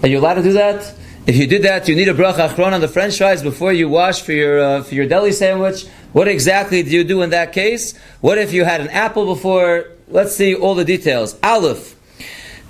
Are 0.02 0.08
you 0.08 0.20
allowed 0.20 0.36
to 0.36 0.44
do 0.44 0.54
that? 0.54 0.96
If 1.28 1.36
you 1.36 1.46
did 1.46 1.62
that, 1.64 1.88
you 1.88 1.96
need 1.96 2.08
a 2.08 2.14
bracha 2.14 2.50
achron 2.50 2.74
on 2.74 2.82
the 2.82 2.88
french 2.88 3.20
fries 3.20 3.44
before 3.44 3.72
you 3.72 3.88
wash 3.88 4.22
for 4.22 4.32
your, 4.32 4.60
uh, 4.60 4.82
for 4.84 4.96
your 4.96 5.06
deli 5.06 5.32
sandwich. 5.32 5.86
What 6.14 6.28
exactly 6.28 6.82
do 6.82 6.90
you 6.90 7.04
do 7.04 7.22
in 7.22 7.30
that 7.30 7.54
case? 7.54 7.96
What 8.20 8.40
if 8.40 8.52
you 8.52 8.66
had 8.66 8.82
an 8.82 8.90
apple 8.90 9.28
before? 9.28 9.86
Let's 10.08 10.36
see 10.36 10.56
all 10.56 10.74
the 10.74 10.84
details. 10.84 11.38
Aleph. 11.44 11.96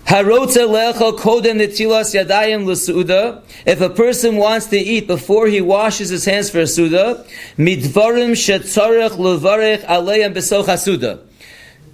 If 0.05 0.27
a 3.81 3.89
person 3.89 4.35
wants 4.35 4.65
to 4.65 4.77
eat 4.77 5.07
before 5.07 5.47
he 5.47 5.61
washes 5.61 6.09
his 6.09 6.25
hands 6.25 6.49
for 6.49 6.59
a 6.59 6.67
suda, 6.67 7.25
midvarim 7.57 8.31
shetzarech 8.31 9.11
levarech 9.11 9.85
aleyam 9.85 10.33
besocha 10.33 10.77
suda. 10.77 11.19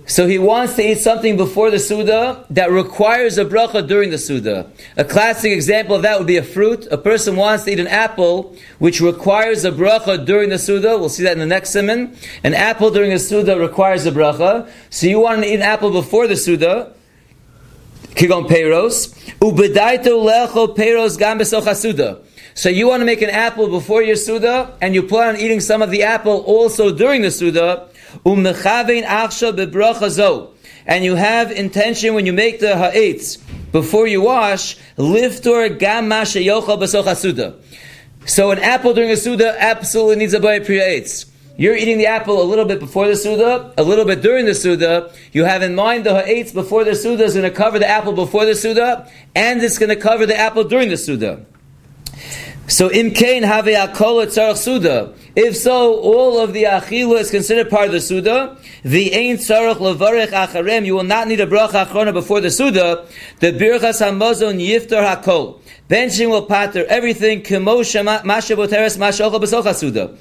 So 0.07 0.25
he 0.25 0.39
wants 0.39 0.75
to 0.75 0.91
eat 0.91 0.99
something 0.99 1.35
before 1.35 1.69
the 1.69 1.79
Suda 1.79 2.45
that 2.51 2.71
requires 2.71 3.37
a 3.37 3.43
bracha 3.43 3.85
during 3.85 4.09
the 4.09 4.17
Suda. 4.17 4.71
A 4.95 5.03
classic 5.03 5.51
example 5.51 5.97
of 5.97 6.01
that 6.03 6.17
would 6.17 6.27
be 6.27 6.37
a 6.37 6.43
fruit. 6.43 6.87
A 6.89 6.97
person 6.97 7.35
wants 7.35 7.65
to 7.65 7.71
eat 7.71 7.79
an 7.79 7.87
apple 7.87 8.55
which 8.79 9.01
requires 9.01 9.65
a 9.65 9.71
bracha 9.71 10.25
during 10.25 10.49
the 10.49 10.57
Suda. 10.57 10.97
We'll 10.97 11.09
see 11.09 11.23
that 11.23 11.33
in 11.33 11.39
the 11.39 11.45
next 11.45 11.71
simon. 11.71 12.15
An 12.45 12.53
apple 12.53 12.89
during 12.89 13.11
a 13.11 13.19
Suda 13.19 13.59
requires 13.59 14.05
a 14.05 14.11
bracha. 14.11 14.71
So 14.89 15.07
you 15.07 15.19
want 15.19 15.43
to 15.43 15.47
eat 15.49 15.55
an 15.55 15.61
apple 15.61 15.91
before 15.91 16.25
the 16.25 16.37
Suda. 16.37 16.93
Kigon 18.15 18.47
Peiros. 18.47 19.13
Ubedaito 19.39 20.23
lecho 20.25 20.73
Peiros 20.73 21.17
gam. 21.19 21.37
So 22.57 22.69
you 22.69 22.87
want 22.87 23.01
to 23.01 23.05
make 23.05 23.21
an 23.21 23.29
apple 23.29 23.67
before 23.67 24.01
your 24.01 24.15
Suda, 24.15 24.75
and 24.81 24.95
you 24.95 25.03
plan 25.03 25.35
on 25.35 25.39
eating 25.39 25.59
some 25.59 25.83
of 25.83 25.91
the 25.91 26.01
apple 26.01 26.39
also 26.39 26.91
during 26.91 27.21
the 27.21 27.29
Suda. 27.29 27.87
Um. 28.25 28.47
And 30.87 31.03
you 31.03 31.15
have 31.15 31.51
intention 31.51 32.15
when 32.15 32.25
you 32.25 32.33
make 32.33 32.59
the 32.59 32.75
ha'etz 32.75 33.37
before 33.71 34.07
you 34.07 34.23
wash, 34.23 34.75
liftor 34.97 35.77
gam 35.77 36.09
suda. 36.25 37.55
So 38.25 38.49
an 38.49 38.57
apple 38.57 38.95
during 38.95 39.11
a 39.11 39.17
suda 39.17 39.55
absolutely 39.61 40.15
needs 40.15 40.33
a 40.33 40.39
bay 40.39 40.59
priya 40.59 41.03
You're 41.57 41.75
eating 41.75 41.99
the 41.99 42.07
apple 42.07 42.41
a 42.41 42.47
little 42.51 42.65
bit 42.65 42.79
before 42.79 43.07
the 43.07 43.15
Suda, 43.15 43.71
a 43.77 43.83
little 43.83 44.05
bit 44.05 44.23
during 44.23 44.47
the 44.47 44.55
Suda. 44.55 45.11
You 45.31 45.43
have 45.43 45.61
in 45.61 45.75
mind 45.75 46.07
the 46.07 46.15
ha'etz 46.15 46.53
before 46.53 46.83
the 46.85 46.95
Suda 46.95 47.23
is 47.25 47.35
going 47.35 47.47
to 47.47 47.55
cover 47.55 47.77
the 47.77 47.87
apple 47.87 48.13
before 48.13 48.45
the 48.45 48.55
Suda, 48.55 49.07
and 49.35 49.61
it's 49.61 49.77
going 49.77 49.89
to 49.89 49.95
cover 49.95 50.25
the 50.25 50.35
apple 50.35 50.63
during 50.63 50.89
the 50.89 50.97
Suda. 50.97 51.45
So 52.69 52.89
imkain 52.89 53.43
have 53.45 53.63
akol 53.63 54.25
tzarach 54.25 54.57
suda. 54.57 55.13
If 55.37 55.55
so, 55.55 56.01
all 56.01 56.37
of 56.37 56.51
the 56.51 56.63
achila 56.63 57.21
is 57.21 57.31
considered 57.31 57.69
part 57.69 57.85
of 57.85 57.91
the 57.93 58.01
suda. 58.01 58.57
The 58.83 59.13
ain 59.13 59.37
tzarach 59.37 59.75
levarech 59.75 60.31
acharem. 60.31 60.85
You 60.85 60.95
will 60.95 61.05
not 61.05 61.29
need 61.29 61.39
a 61.39 61.47
bracha 61.47 61.85
achrona 61.85 62.11
before 62.11 62.41
the 62.41 62.51
suda. 62.51 63.05
The 63.39 63.53
birchas 63.53 64.05
hamazon 64.05 64.59
yiftar 64.59 65.15
hakol. 65.15 65.61
Benching 65.89 66.29
will 66.29 66.45
patter 66.45 66.85
everything. 66.87 67.41
Kemo 67.41 68.25
masha 68.25 68.57
boteres 68.57 68.97
mashocha 68.97 69.41
besocha 69.41 69.73
suda. 69.73 70.17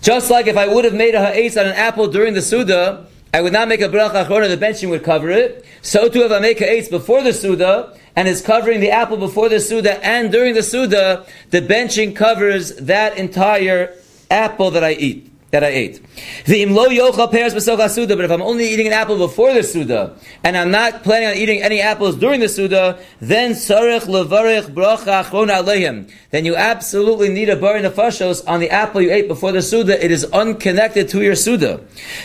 Just 0.00 0.28
like 0.28 0.48
if 0.48 0.56
I 0.56 0.66
would 0.66 0.84
have 0.84 0.94
made 0.94 1.14
a 1.14 1.20
ha'etz 1.20 1.56
on 1.56 1.66
an 1.66 1.74
apple 1.74 2.08
during 2.08 2.34
the 2.34 2.42
suda, 2.42 3.06
I 3.32 3.42
would 3.42 3.52
not 3.52 3.68
make 3.68 3.80
a 3.80 3.88
bracha 3.88 4.26
achrona. 4.26 4.48
The 4.48 4.56
benching 4.56 4.90
would 4.90 5.04
cover 5.04 5.30
it. 5.30 5.64
So 5.82 6.08
too, 6.08 6.22
if 6.22 6.32
I 6.32 6.40
make 6.40 6.60
a 6.60 6.64
ha'etz 6.64 6.88
before 6.88 7.22
the 7.22 7.32
suda 7.32 7.96
and 8.16 8.26
is 8.26 8.40
covering 8.40 8.80
the 8.80 8.90
apple 8.90 9.18
before 9.18 9.48
the 9.48 9.60
Suda 9.60 10.04
and 10.04 10.32
during 10.32 10.54
the 10.54 10.62
Suda, 10.62 11.26
the 11.50 11.60
benching 11.60 12.16
covers 12.16 12.74
that 12.76 13.16
entire 13.18 13.94
apple 14.30 14.70
that 14.72 14.82
I 14.82 14.92
eat 14.92 15.30
that 15.56 15.64
I 15.64 15.68
ate. 15.68 16.02
The 16.44 16.62
imlo 16.64 16.88
yochal 16.88 17.30
pears 17.30 17.54
suda, 17.94 18.14
but 18.14 18.24
if 18.26 18.30
I'm 18.30 18.42
only 18.42 18.68
eating 18.68 18.86
an 18.88 18.92
apple 18.92 19.16
before 19.16 19.54
the 19.54 19.62
suda, 19.62 20.14
and 20.44 20.54
I'm 20.54 20.70
not 20.70 21.02
planning 21.02 21.28
on 21.28 21.34
eating 21.34 21.62
any 21.62 21.80
apples 21.80 22.16
during 22.16 22.40
the 22.40 22.48
suda, 22.48 22.98
then 23.20 23.52
sarech 23.52 24.02
levarech 24.02 24.74
bracha 24.74 25.24
achrona 25.24 25.62
alehim. 25.62 26.10
Then 26.30 26.44
you 26.44 26.56
absolutely 26.56 27.30
need 27.30 27.48
a 27.48 27.56
bar 27.56 27.76
nefashos 27.76 28.46
on 28.46 28.60
the 28.60 28.68
apple 28.68 29.00
you 29.00 29.10
ate 29.10 29.28
before 29.28 29.52
the 29.52 29.62
suda. 29.62 30.04
It 30.04 30.10
is 30.10 30.24
unconnected 30.26 31.08
to 31.10 31.22
your 31.22 31.34
suda. 31.34 31.80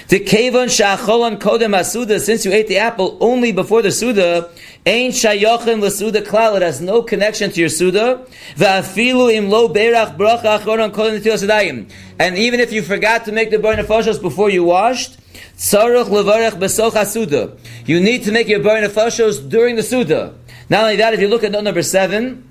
The 0.10 0.20
kevon 0.20 0.68
shacholan 0.68 1.38
kodem 1.38 1.74
asuda, 1.80 2.20
since 2.20 2.44
you 2.44 2.52
ate 2.52 2.68
the 2.68 2.80
apple 2.80 3.18
only 3.22 3.54
before 3.54 3.82
the 3.82 3.94
suda, 3.94 4.50
Ain 4.84 5.12
shayochin 5.12 5.80
l'suda 5.80 6.26
klal. 6.26 6.56
It 6.56 6.64
has 6.64 6.82
no 6.82 7.04
connection 7.04 7.52
to 7.52 7.60
your 7.60 7.70
suda. 7.70 8.26
Va'afilu 8.56 9.32
im 9.32 9.48
lo 9.48 9.70
berach 9.70 10.18
bracha 10.18 10.58
achronon 10.58 10.92
kol 10.92 11.12
netilas 11.12 11.88
And 12.18 12.36
even 12.36 12.60
if 12.60 12.72
you 12.72 12.82
forgot 12.82 13.21
to 13.26 13.32
make 13.32 13.52
the 13.52 13.60
burn 13.60 13.78
nefashos 13.78 14.22
before 14.22 14.50
you 14.50 14.64
washed, 14.64 15.18
tzarech 15.58 16.06
levarech 16.06 16.60
besoch 16.60 17.06
suda. 17.06 17.58
You 17.86 18.00
need 18.00 18.24
to 18.24 18.32
make 18.32 18.48
your 18.48 18.60
burn 18.60 18.84
nefashos 18.84 19.50
during 19.50 19.76
the 19.76 19.84
suda. 19.84 20.36
Not 20.70 20.84
only 20.84 20.96
that, 20.98 21.14
if 21.14 21.20
you 21.20 21.28
look 21.28 21.44
at 21.44 21.52
note 21.52 21.64
number 21.64 21.84
seven, 21.84 22.48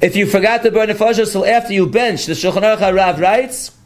if 0.00 0.16
you 0.16 0.26
forgot 0.26 0.62
to 0.62 0.70
burn 0.70 0.88
nefashos 0.88 1.32
till 1.32 1.44
after 1.44 1.72
you 1.72 1.86
bench, 1.86 2.26
the 2.26 2.32
Shulchan 2.32 2.62
Aruch 2.62 2.94
Rav 2.94 3.20
writes. 3.20 3.76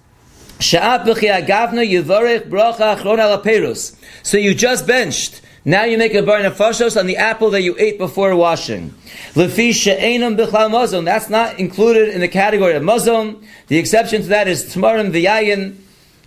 Sha'at 0.58 1.04
b'chi 1.04 1.28
agavna 1.28 1.84
yivarech 1.84 2.48
bracha 2.48 2.96
achron 2.96 3.18
al 3.18 3.74
So 4.22 4.38
you 4.38 4.54
just 4.54 4.86
benched. 4.86 5.40
Now 5.66 5.84
you 5.84 5.96
make 5.96 6.14
a 6.14 6.22
bar 6.22 6.40
nefashos 6.40 6.98
on 6.98 7.06
the 7.06 7.16
apple 7.16 7.50
that 7.50 7.62
you 7.62 7.74
ate 7.78 7.98
before 7.98 8.36
washing. 8.36 8.90
Lefi 9.32 9.72
she'enam 9.72 10.36
b'chlal 10.36 10.70
mazon. 10.70 11.04
That's 11.04 11.30
not 11.30 11.58
included 11.58 12.10
in 12.10 12.20
the 12.20 12.28
category 12.28 12.74
of 12.74 12.82
mazon. 12.82 13.42
The 13.68 13.78
exception 13.78 14.22
to 14.22 14.28
that 14.28 14.46
is 14.46 14.64
tmarim 14.74 15.10
v'yayin. 15.10 15.76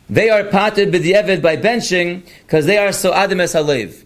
They 0.09 0.29
are 0.29 0.43
patted 0.45 0.91
pated 0.91 1.03
b'di'evid 1.03 1.41
by 1.41 1.57
benching 1.57 2.23
because 2.43 2.65
they 2.65 2.77
are 2.77 2.93
so 2.93 3.13
adam 3.13 3.41
es 3.41 3.53
halev. 3.53 4.05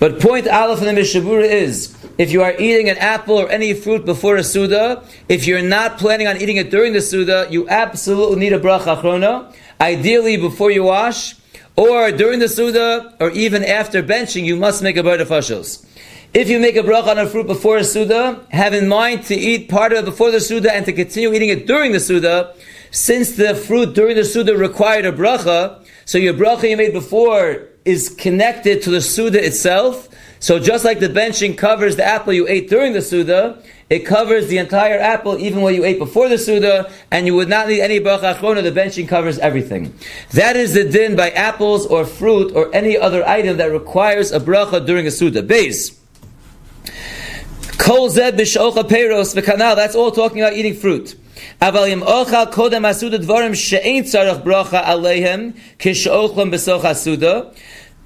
But 0.00 0.20
point 0.20 0.48
aleph 0.48 0.82
in 0.82 0.92
the 0.92 1.00
Mishabura 1.00 1.48
is, 1.48 1.96
if 2.18 2.32
you 2.32 2.42
are 2.42 2.52
eating 2.58 2.88
an 2.88 2.98
apple 2.98 3.38
or 3.38 3.48
any 3.48 3.74
fruit 3.74 4.04
before 4.04 4.36
a 4.36 4.42
Suda, 4.42 5.04
if 5.28 5.46
you're 5.46 5.62
not 5.62 5.98
planning 5.98 6.26
on 6.26 6.36
eating 6.42 6.56
it 6.56 6.70
during 6.70 6.92
the 6.92 7.00
Suda, 7.00 7.46
you 7.48 7.68
absolutely 7.68 8.36
need 8.36 8.52
a 8.52 8.58
bracha 8.58 8.96
achrona. 8.96 9.54
Ideally, 9.80 10.36
before 10.36 10.72
you 10.72 10.82
wash, 10.82 11.36
or 11.76 12.10
during 12.10 12.40
the 12.40 12.48
Suda, 12.48 13.14
or 13.20 13.30
even 13.30 13.64
after 13.64 14.02
benching, 14.02 14.44
you 14.44 14.56
must 14.56 14.82
make 14.82 14.96
a 14.96 15.00
of 15.00 15.28
fashos. 15.28 15.86
If 16.34 16.48
you 16.48 16.58
make 16.58 16.74
a 16.74 16.82
bracha 16.82 17.08
on 17.08 17.18
a 17.18 17.26
fruit 17.26 17.46
before 17.46 17.76
a 17.76 17.84
Suda, 17.84 18.44
have 18.50 18.74
in 18.74 18.88
mind 18.88 19.22
to 19.26 19.36
eat 19.36 19.68
part 19.68 19.92
of 19.92 20.00
it 20.00 20.04
before 20.04 20.32
the 20.32 20.40
Suda 20.40 20.74
and 20.74 20.84
to 20.86 20.92
continue 20.92 21.32
eating 21.32 21.50
it 21.50 21.68
during 21.68 21.92
the 21.92 22.00
Suda, 22.00 22.54
since 22.94 23.32
the 23.32 23.56
fruit 23.56 23.92
during 23.92 24.14
the 24.14 24.24
Suda 24.24 24.56
required 24.56 25.04
a 25.04 25.10
bracha, 25.10 25.84
so 26.04 26.16
your 26.16 26.32
bracha 26.32 26.70
you 26.70 26.76
made 26.76 26.92
before 26.92 27.66
is 27.84 28.08
connected 28.08 28.82
to 28.82 28.90
the 28.90 29.00
Suda 29.00 29.44
itself, 29.44 30.08
so 30.38 30.60
just 30.60 30.84
like 30.84 31.00
the 31.00 31.08
benching 31.08 31.58
covers 31.58 31.96
the 31.96 32.04
apple 32.04 32.32
you 32.32 32.46
ate 32.46 32.70
during 32.70 32.92
the 32.92 33.02
Suda, 33.02 33.60
it 33.90 34.06
covers 34.06 34.46
the 34.46 34.58
entire 34.58 34.96
apple, 34.96 35.36
even 35.38 35.60
what 35.60 35.74
you 35.74 35.84
ate 35.84 35.98
before 35.98 36.28
the 36.28 36.38
Suda, 36.38 36.88
and 37.10 37.26
you 37.26 37.34
would 37.34 37.48
not 37.48 37.66
need 37.66 37.80
any 37.80 37.98
bracha 37.98 38.32
achrona, 38.32 38.62
the 38.62 38.70
benching 38.70 39.08
covers 39.08 39.40
everything. 39.40 39.92
That 40.30 40.54
is 40.54 40.74
the 40.74 40.84
din 40.84 41.16
by 41.16 41.30
apples 41.30 41.86
or 41.86 42.04
fruit 42.04 42.54
or 42.54 42.72
any 42.72 42.96
other 42.96 43.26
item 43.26 43.56
that 43.56 43.72
requires 43.72 44.30
a 44.30 44.38
bracha 44.38 44.86
during 44.86 45.08
a 45.08 45.10
Suda. 45.10 45.42
Base. 45.42 45.98
Kol 47.76 48.08
zed 48.08 48.38
b'shocha 48.38 48.84
peros 48.84 49.34
v'kanal, 49.34 49.74
that's 49.74 49.96
all 49.96 50.12
talking 50.12 50.40
about 50.42 50.52
eating 50.52 50.74
fruit. 50.74 51.16
אבל 51.61 51.87
אם 51.87 52.03
אוכל 52.03 52.45
קודם 52.51 52.85
הסעודה 52.85 53.17
דבורים 53.17 53.55
שאין 53.55 54.03
צריך 54.03 54.37
ברכה 54.43 54.81
עליהם 54.83 55.51
כשאוכלם 55.79 56.51
בסוך 56.51 56.85
הסעודה 56.85 57.39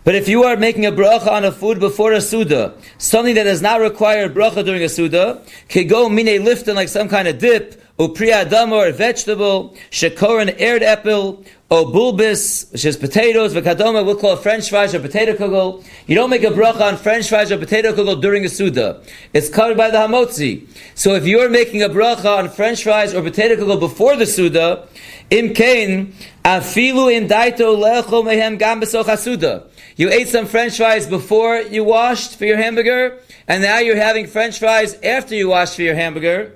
but 0.04 0.16
if 0.16 0.28
you 0.28 0.44
are 0.44 0.58
making 0.58 0.86
a 0.86 0.92
bracha 0.92 1.32
on 1.32 1.46
a 1.46 1.52
food 1.52 1.80
before 1.80 2.12
a 2.12 2.20
suda, 2.20 2.74
something 2.98 3.36
that 3.36 3.46
does 3.46 3.62
not 3.62 3.80
require 3.80 4.26
a 4.26 4.30
bracha 4.30 4.66
during 4.66 4.84
a 4.84 4.90
suda, 4.90 5.42
can 5.70 5.88
go 5.88 6.10
mine 6.10 6.44
lifting 6.44 6.76
like 6.76 6.90
some 6.90 7.08
kind 7.08 7.26
of 7.26 7.40
dip, 7.40 7.82
or 7.98 8.10
priadama 8.10 8.74
or 8.74 8.92
vegetable, 8.92 9.74
shekoran 9.92 10.54
aired 10.58 10.84
apple, 10.84 11.46
or 11.57 11.57
Oh, 11.71 11.85
bulbis, 11.85 12.73
which 12.73 12.87
is 12.87 12.97
potatoes, 12.97 13.53
v'kadoma, 13.53 14.03
we'll 14.03 14.17
call 14.17 14.37
french 14.37 14.71
fries 14.71 14.95
or 14.95 15.01
potato 15.01 15.35
kugel. 15.35 15.85
You 16.07 16.15
don't 16.15 16.31
make 16.31 16.43
a 16.43 16.47
bracha 16.47 16.81
on 16.81 16.97
french 16.97 17.29
fries 17.29 17.53
or 17.53 17.59
potato 17.59 17.93
kugel 17.93 18.23
during 18.23 18.47
a 18.47 18.49
suda. 18.49 19.03
It's 19.35 19.51
covered 19.51 19.77
by 19.77 19.91
the 19.91 19.99
hamotzi. 19.99 20.67
So 20.95 21.15
if 21.15 21.27
you're 21.27 21.51
making 21.51 21.83
a 21.83 21.91
bracha 21.91 22.39
on 22.39 22.49
french 22.49 22.85
fries 22.85 23.13
or 23.13 23.21
potato 23.21 23.57
kugel 23.57 23.79
before 23.79 24.17
the 24.17 24.25
suda, 24.25 24.89
im 25.29 25.53
kain, 25.53 26.15
afilu 26.43 27.15
in 27.15 27.29
daito 27.29 27.77
lecho 27.77 28.25
mehem 28.25 28.59
gam 28.59 28.83
suda. 28.83 29.65
You 29.97 30.09
ate 30.09 30.29
some 30.29 30.47
french 30.47 30.79
fries 30.79 31.07
before 31.07 31.59
you 31.59 31.85
washed 31.85 32.37
for 32.37 32.47
your 32.47 32.57
hamburger, 32.57 33.19
and 33.47 33.63
now 33.63 33.79
you're 33.79 33.97
having 33.97 34.27
french 34.27 34.59
fries 34.59 34.95
after 35.03 35.35
you 35.35 35.49
washed 35.51 35.77
for 35.77 35.83
your 35.83 35.97
hamburger. 35.97 36.55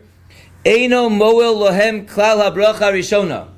Eino 0.65 1.15
moel 1.15 1.57
lohem 1.57 2.07
klal 2.07 2.41
habracha 2.41 2.91
rishona. 2.95 3.49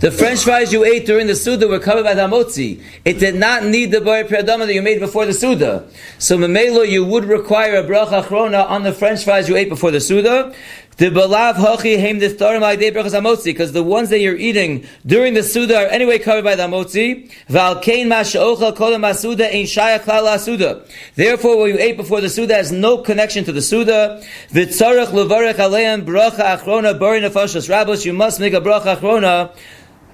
The 0.00 0.10
French 0.10 0.44
fries 0.44 0.72
you 0.72 0.84
ate 0.84 1.06
during 1.06 1.26
the 1.26 1.34
Suda 1.34 1.68
were 1.68 1.78
covered 1.78 2.04
by 2.04 2.14
the 2.14 2.22
Hamotzi. 2.22 2.82
It 3.04 3.18
did 3.18 3.34
not 3.34 3.64
need 3.64 3.90
the 3.90 4.00
Bari 4.00 4.24
Priyadama 4.24 4.66
that 4.66 4.74
you 4.74 4.82
made 4.82 5.00
before 5.00 5.26
the 5.26 5.32
Suda. 5.32 5.88
So 6.18 6.36
Memelo, 6.36 6.88
you 6.88 7.04
would 7.04 7.24
require 7.24 7.76
a 7.76 7.84
bracha 7.84 8.22
achrona 8.22 8.68
on 8.68 8.82
the 8.82 8.92
French 8.92 9.24
fries 9.24 9.48
you 9.48 9.56
ate 9.56 9.68
before 9.68 9.90
the 9.90 10.00
Suda. 10.00 10.54
The 10.96 11.06
balav 11.06 11.54
hachi 11.54 11.98
heim 11.98 12.20
brachas 12.20 13.44
because 13.44 13.72
the 13.72 13.82
ones 13.82 14.10
that 14.10 14.20
you're 14.20 14.36
eating 14.36 14.86
during 15.04 15.34
the 15.34 15.42
suda 15.42 15.76
are 15.76 15.86
anyway 15.86 16.20
covered 16.20 16.44
by 16.44 16.54
the 16.54 16.62
amotzi. 16.62 17.32
Val 17.48 17.80
kain 17.80 18.06
masha'ochal 18.08 18.76
kolam 18.76 19.00
masuda 19.00 19.52
ein 19.52 19.64
shaya 19.64 19.98
klal 19.98 20.38
suda. 20.38 20.84
Therefore, 21.16 21.58
what 21.58 21.64
you 21.66 21.78
ate 21.78 21.96
before 21.96 22.20
the 22.20 22.30
suda 22.30 22.54
has 22.54 22.70
no 22.70 22.98
connection 22.98 23.44
to 23.44 23.50
the 23.50 23.60
suda. 23.60 24.22
V'tzarech 24.50 25.08
levarech 25.08 25.54
aleim 25.54 26.04
bracha 26.04 26.58
achrona 26.58 26.96
bari 26.96 27.20
nefashos 27.20 27.68
rabos. 27.68 28.04
You 28.04 28.12
must 28.12 28.38
make 28.38 28.54
a 28.54 28.60
bracha 28.60 28.96
achrona 28.96 29.52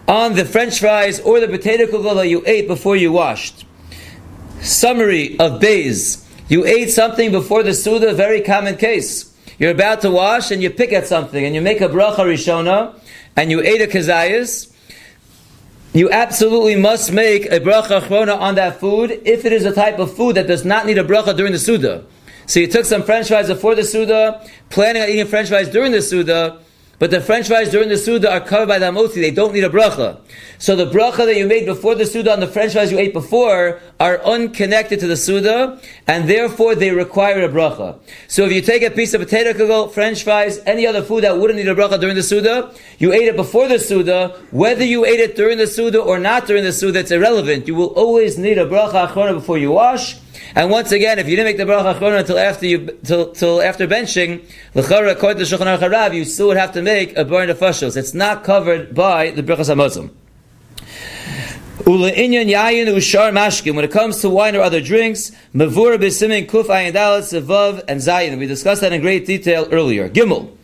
on 0.09 0.35
the 0.35 0.47
French 0.47 0.81
fries 0.81 1.21
or 1.21 1.41
the 1.41 1.49
potato 1.49 1.85
kugel 1.87 2.15
that 2.15 2.29
you 2.29 2.43
ate 2.47 2.67
before 2.67 2.97
you 2.97 3.13
washed. 3.13 3.67
Summary 4.63 5.39
of 5.39 5.61
Bays. 5.61 6.27
You 6.49 6.65
ate 6.65 6.91
something 6.91 7.31
before 7.31 7.63
the 7.63 7.75
suda, 7.75 8.15
very 8.15 8.41
common 8.41 8.77
case. 8.77 9.30
You're 9.61 9.73
about 9.73 10.01
to 10.01 10.11
wash 10.11 10.51
and 10.51 10.63
you 10.63 10.71
pick 10.71 10.91
at 10.91 11.07
something 11.07 11.45
and 11.45 11.55
you 11.55 11.61
make 11.61 11.83
a 11.83 11.89
bracha 11.89 12.25
rishona 12.25 12.99
and 13.37 13.51
you 13.51 13.61
ate 13.61 13.83
a 13.83 13.87
kazayas. 13.87 14.73
You 15.93 16.11
absolutely 16.11 16.77
must 16.77 17.13
make 17.13 17.45
a 17.45 17.61
bracha 17.61 18.01
achrona 18.01 18.39
on 18.39 18.55
that 18.55 18.81
food 18.81 19.21
if 19.27 19.45
it 19.45 19.53
is 19.53 19.67
a 19.67 19.75
type 19.75 19.99
of 19.99 20.17
food 20.17 20.37
that 20.37 20.47
does 20.47 20.65
not 20.65 20.87
need 20.87 20.97
a 20.97 21.05
bracha 21.05 21.37
during 21.37 21.53
the 21.53 21.59
suda. 21.59 22.07
So 22.47 22.59
you 22.59 22.69
took 22.69 22.87
some 22.87 23.03
french 23.03 23.29
fries 23.29 23.49
before 23.49 23.75
the 23.75 23.85
suda, 23.85 24.49
planning 24.71 25.03
on 25.03 25.11
eating 25.11 25.27
french 25.27 25.51
fries 25.51 25.69
during 25.69 25.93
the 25.93 26.01
suda, 26.01 26.59
but 27.01 27.11
the 27.11 27.21
French 27.21 27.49
fries 27.49 27.71
during 27.71 27.89
the 27.89 27.97
Suda 27.97 28.31
are 28.31 28.41
covered 28.41 28.69
by 28.69 28.79
the 28.79 28.85
Amoti. 28.85 29.15
They 29.15 29.31
don't 29.31 29.55
need 29.55 29.65
a 29.65 29.71
bracha. 29.71 30.21
So 30.59 30.77
the 30.77 30.85
bracha 30.85 31.25
that 31.25 31.35
you 31.35 31.47
made 31.47 31.65
before 31.65 31.95
the 31.95 32.05
Suda 32.05 32.31
on 32.31 32.41
the 32.41 32.47
French 32.47 32.75
fries 32.75 32.93
you 32.93 32.99
ate 32.99 33.15
before 33.15 33.81
are 33.99 34.23
unconnected 34.23 35.01
to 35.01 35.07
the 35.07 35.17
Suda, 35.17 35.81
and 36.07 36.29
therefore 36.29 36.75
they 36.75 36.91
require 36.91 37.43
a 37.43 37.49
bracha. 37.49 37.99
So 38.29 38.45
if 38.45 38.53
you 38.53 38.61
take 38.61 38.83
a 38.83 38.91
piece 38.91 39.15
of 39.15 39.23
potato 39.23 39.55
kugel, 39.55 39.91
French 39.91 40.25
fries, 40.25 40.61
any 40.67 40.87
other 40.87 41.03
food 41.03 41.25
that 41.25 41.39
wouldn't 41.39 41.59
need 41.59 41.69
a 41.69 41.75
bracha 41.75 41.99
during 41.99 42.17
the 42.17 42.23
Suda, 42.23 42.75
you 42.99 43.15
ate 43.15 43.29
it 43.29 43.37
before 43.37 43.67
the 43.67 43.79
Suda, 43.79 44.39
whether 44.51 44.85
you 44.85 45.07
ate 45.07 45.21
it 45.21 45.37
during 45.37 45.57
the 45.57 45.67
Suda 45.67 46.03
or 46.03 46.19
not 46.19 46.47
during 46.47 46.65
the 46.65 46.73
Suda, 46.73 46.99
it's 46.99 47.11
irrelevant. 47.11 47.67
You 47.67 47.77
will 47.77 47.95
always 47.95 48.37
need 48.37 48.59
a 48.59 48.67
bracha 48.67 49.33
before 49.33 49.57
you 49.57 49.73
wash, 49.73 50.19
and 50.55 50.71
once 50.71 50.93
again, 50.93 51.19
if 51.19 51.29
you 51.29 51.37
didn't 51.37 51.47
make 51.47 51.57
the 51.57 51.65
bracha 51.65 51.95
achrona 51.95 52.21
until 52.21 52.39
after 52.39 52.67
you 52.67 52.99
till, 53.05 53.33
till 53.33 53.63
after 53.63 53.87
benching, 53.87 54.43
l'chara 54.75 55.13
according 55.13 55.45
to 55.45 55.45
Shulchan 55.45 55.79
Aruch 55.79 56.15
you 56.15 56.25
still 56.25 56.49
would 56.49 56.57
have 56.57 56.73
to 56.73 56.83
make 56.83 57.17
a 57.17 57.25
burn 57.25 57.51
of 57.51 57.59
fushos. 57.59 57.97
It's 57.97 58.15
not 58.15 58.45
covered 58.45 58.95
by 58.95 59.31
the 59.31 59.43
brachas 59.43 59.75
hamazim. 59.75 60.11
When 61.85 63.85
it 63.85 63.91
comes 63.91 64.21
to 64.21 64.29
wine 64.29 64.55
or 64.55 64.61
other 64.61 64.81
drinks, 64.81 65.33
mavur 65.55 65.97
b'simin 65.97 66.47
kuf 66.47 66.67
ayin 66.67 66.93
dalat 66.93 67.23
sevav 67.23 67.83
and 67.89 68.01
zayin. 68.01 68.39
We 68.39 68.47
discussed 68.47 68.83
that 68.83 68.93
in 68.93 69.01
great 69.01 69.27
detail 69.27 69.67
earlier. 69.73 70.09
Gimel. 70.09 70.57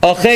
If 0.00 0.26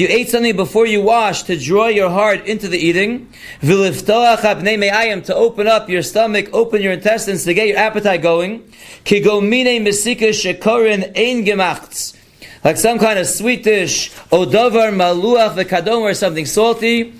you 0.00 0.08
ate 0.08 0.28
something 0.28 0.56
before 0.56 0.86
you 0.86 1.02
wash 1.02 1.44
to 1.44 1.56
draw 1.56 1.86
your 1.86 2.10
heart 2.10 2.46
into 2.46 2.66
the 2.66 2.76
eating, 2.76 3.28
to 3.62 5.32
open 5.36 5.68
up 5.68 5.88
your 5.88 6.02
stomach, 6.02 6.48
open 6.52 6.82
your 6.82 6.92
intestines 6.92 7.44
to 7.44 7.54
get 7.54 7.68
your 7.68 7.78
appetite 7.78 8.22
going, 8.22 8.72
like 12.64 12.76
some 12.76 12.98
kind 12.98 13.20
of 13.20 13.26
sweet 13.28 13.62
dish, 13.62 14.10
odovar 14.32 14.92
maluach 14.92 15.54
v'kadom 15.54 16.00
or 16.00 16.12
something 16.12 16.44
salty, 16.44 17.12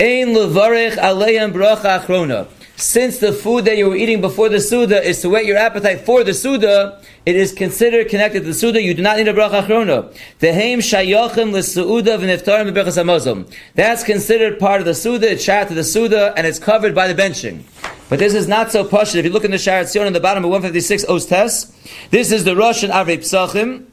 ein 0.00 0.28
levarech 0.28 0.94
aleim 0.96 1.52
bracha 1.52 2.55
since 2.76 3.18
the 3.18 3.32
food 3.32 3.64
that 3.64 3.78
you 3.78 3.88
were 3.88 3.96
eating 3.96 4.20
before 4.20 4.48
the 4.48 4.60
Suda 4.60 5.02
is 5.02 5.20
to 5.22 5.30
whet 5.30 5.46
your 5.46 5.56
appetite 5.56 6.02
for 6.02 6.22
the 6.22 6.34
Suda, 6.34 7.02
it 7.24 7.34
is 7.34 7.52
considered 7.52 8.08
connected 8.08 8.40
to 8.40 8.46
the 8.46 8.54
Suda. 8.54 8.82
You 8.82 8.92
do 8.92 9.02
not 9.02 9.16
need 9.16 9.28
a 9.28 9.32
bracha 9.32 9.62
achrona. 9.62 10.14
Dehem 10.40 10.80
shayachim 10.80 11.52
l'su'uda 11.52 12.18
v'niftarim 12.18 12.70
b'berachas 12.70 13.02
hamazon. 13.02 13.52
That's 13.74 14.04
considered 14.04 14.58
part 14.58 14.80
of 14.80 14.86
the 14.86 14.94
Suda. 14.94 15.32
It's 15.32 15.42
shat 15.42 15.68
to 15.68 15.74
the 15.74 15.84
Suda, 15.84 16.34
and 16.36 16.46
it's 16.46 16.58
covered 16.58 16.94
by 16.94 17.10
the 17.10 17.20
benching. 17.20 17.62
But 18.08 18.18
this 18.18 18.34
is 18.34 18.46
not 18.46 18.70
so 18.70 18.84
pashut. 18.84 19.16
If 19.16 19.24
you 19.24 19.32
look 19.32 19.44
in 19.44 19.50
the 19.50 19.56
Sharat 19.56 19.84
Tzion 19.84 20.06
on 20.06 20.12
the 20.12 20.20
bottom 20.20 20.44
of 20.44 20.50
156 20.50 21.06
Os 21.06 21.26
Tes, 21.26 21.72
this 22.10 22.30
is 22.30 22.44
the 22.44 22.54
Russian 22.54 22.90
Avrei 22.90 23.18
Psachim. 23.18 23.86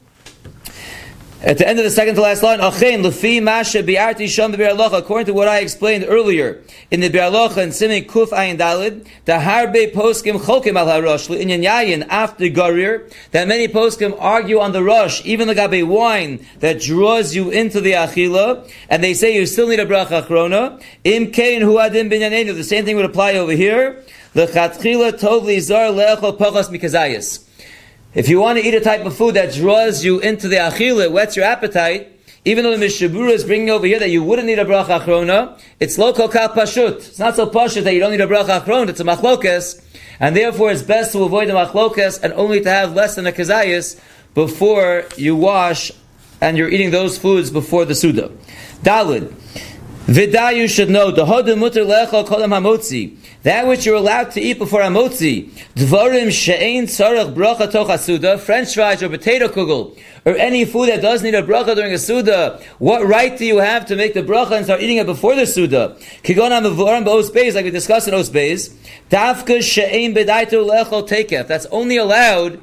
At 1.44 1.58
the 1.58 1.68
end 1.68 1.78
of 1.78 1.84
the 1.84 1.90
second 1.90 2.14
to 2.14 2.22
last 2.22 2.42
line, 2.42 2.58
lefi 2.58 3.42
masha 3.42 3.82
bi'arti 3.82 4.30
sham 4.30 4.54
according 4.54 5.26
to 5.26 5.34
what 5.34 5.46
I 5.46 5.58
explained 5.58 6.06
earlier 6.08 6.62
in 6.90 7.00
the 7.00 7.10
bi'alocha 7.10 7.58
and 7.58 7.74
Simin 7.74 8.04
Kuf 8.04 8.28
Ayin 8.28 8.56
Dalid, 8.56 9.06
the 9.26 9.32
harbe 9.32 9.92
poskim 9.92 10.40
chokim 10.40 10.78
al 10.78 10.86
harosh 10.86 11.28
in 11.38 11.48
yayin 11.48 12.06
after 12.08 12.46
garir, 12.46 13.12
that 13.32 13.46
many 13.46 13.68
poskim 13.68 14.16
argue 14.18 14.58
on 14.58 14.72
the 14.72 14.82
Rosh, 14.82 15.20
even 15.26 15.46
the 15.46 15.54
gabe 15.54 15.86
wine 15.86 16.46
that 16.60 16.80
draws 16.80 17.34
you 17.34 17.50
into 17.50 17.78
the 17.82 17.92
achila, 17.92 18.66
and 18.88 19.04
they 19.04 19.12
say 19.12 19.36
you 19.36 19.44
still 19.44 19.68
need 19.68 19.80
a 19.80 19.84
bracha 19.84 20.22
achrona. 20.22 20.82
Im 21.04 21.30
kein 21.30 21.60
huadim 21.60 22.10
binyanenu, 22.10 22.54
the 22.54 22.64
same 22.64 22.86
thing 22.86 22.96
would 22.96 23.04
apply 23.04 23.34
over 23.34 23.52
here. 23.52 24.02
The 24.32 24.46
chatchila 24.46 25.12
tov 25.20 25.60
zar 25.60 25.88
le'echol 25.88 26.38
pachas 26.38 26.70
mikazayis. 26.70 27.44
If 28.14 28.28
you 28.28 28.38
want 28.40 28.60
to 28.60 28.64
eat 28.64 28.74
a 28.74 28.80
type 28.80 29.04
of 29.04 29.16
food 29.16 29.34
that 29.34 29.52
draws 29.54 30.04
you 30.04 30.20
into 30.20 30.46
the 30.46 30.54
achila, 30.54 31.10
whets 31.10 31.34
your 31.34 31.44
appetite, 31.44 32.12
even 32.44 32.62
though 32.62 32.76
the 32.76 32.86
Mishabura 32.86 33.30
is 33.30 33.42
bringing 33.42 33.70
over 33.70 33.88
here 33.88 33.98
that 33.98 34.10
you 34.10 34.22
wouldn't 34.22 34.46
need 34.46 34.60
a 34.60 34.64
bracha 34.64 35.00
achrona, 35.00 35.60
it's 35.80 35.98
local 35.98 36.28
kal 36.28 36.50
pashut. 36.50 36.98
It's 36.98 37.18
not 37.18 37.34
so 37.34 37.48
pashut 37.48 37.82
that 37.82 37.92
you 37.92 37.98
don't 37.98 38.12
need 38.12 38.20
a 38.20 38.28
bracha 38.28 38.60
achrona, 38.60 38.90
it's 38.90 39.00
a 39.00 39.04
machlokes, 39.04 39.84
and 40.20 40.36
therefore 40.36 40.70
it's 40.70 40.82
best 40.82 41.10
to 41.10 41.24
avoid 41.24 41.48
the 41.48 41.54
machlokes 41.54 42.22
and 42.22 42.32
only 42.34 42.60
to 42.60 42.70
have 42.70 42.94
less 42.94 43.16
than 43.16 43.26
a 43.26 43.32
kazayas 43.32 44.00
before 44.32 45.06
you 45.16 45.34
wash 45.34 45.90
and 46.40 46.56
you're 46.56 46.68
eating 46.68 46.92
those 46.92 47.18
foods 47.18 47.50
before 47.50 47.84
the 47.84 47.96
suda. 47.96 48.30
Dalid. 48.84 49.34
Vidayu 50.06 50.68
should 50.68 50.90
know, 50.90 51.10
the 51.10 51.24
hodu 51.24 51.58
mutter 51.58 51.80
lechol 51.80 52.24
kolam 52.24 52.50
hamotzi. 52.50 53.16
That 53.44 53.66
which 53.66 53.84
you're 53.84 53.96
allowed 53.96 54.30
to 54.32 54.40
eat 54.40 54.58
before 54.58 54.80
Amotzi, 54.80 55.50
Dvarim 55.74 56.32
she'ein 56.32 56.86
tzarech 56.86 57.34
bracha 57.34 57.70
toch 57.70 58.00
suda, 58.00 58.38
French 58.38 58.72
fries 58.72 59.02
or 59.02 59.10
potato 59.10 59.48
kugel, 59.48 59.98
or 60.24 60.34
any 60.36 60.64
food 60.64 60.88
that 60.88 61.02
does 61.02 61.22
need 61.22 61.34
a 61.34 61.42
bracha 61.42 61.74
during 61.74 61.92
a 61.92 61.98
suda, 61.98 62.58
what 62.78 63.06
right 63.06 63.36
do 63.36 63.44
you 63.44 63.58
have 63.58 63.84
to 63.84 63.96
make 63.96 64.14
the 64.14 64.22
bracha 64.22 64.52
and 64.52 64.64
start 64.64 64.80
eating 64.80 64.96
it 64.96 65.04
before 65.04 65.34
the 65.34 65.44
suda? 65.44 65.94
Kigon 66.22 66.52
ha'mevorim 66.52 67.04
ba'os 67.04 67.30
beis, 67.30 67.54
like 67.54 67.66
we 67.66 67.70
discussed 67.70 68.08
in 68.08 68.14
os 68.14 68.30
beis, 68.30 68.74
Dafka 69.10 69.60
she'ein 69.60 70.14
bedaito 70.14 70.66
lechol 70.66 71.06
tekef. 71.06 71.46
That's 71.46 71.66
only 71.66 71.98
allowed 71.98 72.62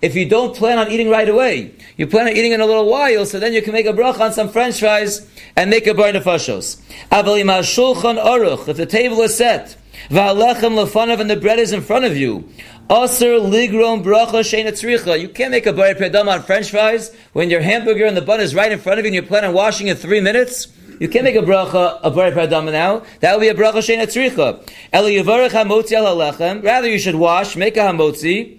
if 0.00 0.16
you 0.16 0.26
don't 0.26 0.56
plan 0.56 0.78
on 0.78 0.90
eating 0.90 1.10
right 1.10 1.28
away. 1.28 1.74
You 1.98 2.06
plan 2.06 2.26
on 2.26 2.32
eating 2.34 2.52
in 2.52 2.62
a 2.62 2.66
little 2.66 2.88
while, 2.88 3.26
so 3.26 3.38
then 3.38 3.52
you 3.52 3.60
can 3.60 3.74
make 3.74 3.84
a 3.84 3.92
bracha 3.92 4.20
on 4.20 4.32
some 4.32 4.48
french 4.48 4.80
fries 4.80 5.28
and 5.56 5.68
make 5.68 5.86
a 5.86 5.92
burn 5.92 6.16
of 6.16 6.24
fashos. 6.24 6.80
If 7.10 8.76
the 8.78 8.86
table 8.86 9.20
is 9.20 9.36
set, 9.36 9.76
Va'alechem 10.10 10.74
lefanav, 10.74 11.20
and 11.20 11.30
the 11.30 11.36
bread 11.36 11.58
is 11.58 11.72
in 11.72 11.80
front 11.80 12.04
of 12.04 12.16
you. 12.16 12.48
Aser 12.90 13.38
ligrom 13.38 14.02
bracha 14.02 14.42
sheina 14.42 15.20
You 15.20 15.28
can't 15.28 15.50
make 15.50 15.66
a 15.66 15.72
bari 15.72 15.94
pedam 15.94 16.28
on 16.28 16.42
French 16.42 16.70
fries 16.70 17.14
when 17.32 17.48
your 17.48 17.60
hamburger 17.60 18.04
and 18.04 18.16
the 18.16 18.22
bun 18.22 18.40
is 18.40 18.54
right 18.54 18.72
in 18.72 18.78
front 18.78 18.98
of 18.98 19.04
you 19.04 19.08
and 19.08 19.14
you 19.14 19.22
plan 19.22 19.44
on 19.44 19.54
washing 19.54 19.88
in 19.88 19.96
three 19.96 20.20
minutes. 20.20 20.68
You 20.98 21.08
can't 21.08 21.24
make 21.24 21.36
a 21.36 21.40
bracha 21.40 22.00
a 22.02 22.10
bari 22.10 22.32
pedam 22.32 22.70
now. 22.70 23.02
That 23.20 23.34
would 23.34 23.40
be 23.40 23.48
a 23.48 23.54
bracha 23.54 23.78
sheina 23.78 24.04
tzricha. 24.04 24.68
Ela 24.92 25.08
yivarech 25.08 25.50
hamotzi 25.50 25.92
al. 25.92 26.62
Rather, 26.62 26.88
you 26.88 26.98
should 26.98 27.14
wash, 27.14 27.56
make 27.56 27.76
a 27.76 27.80
hamotzi. 27.80 28.58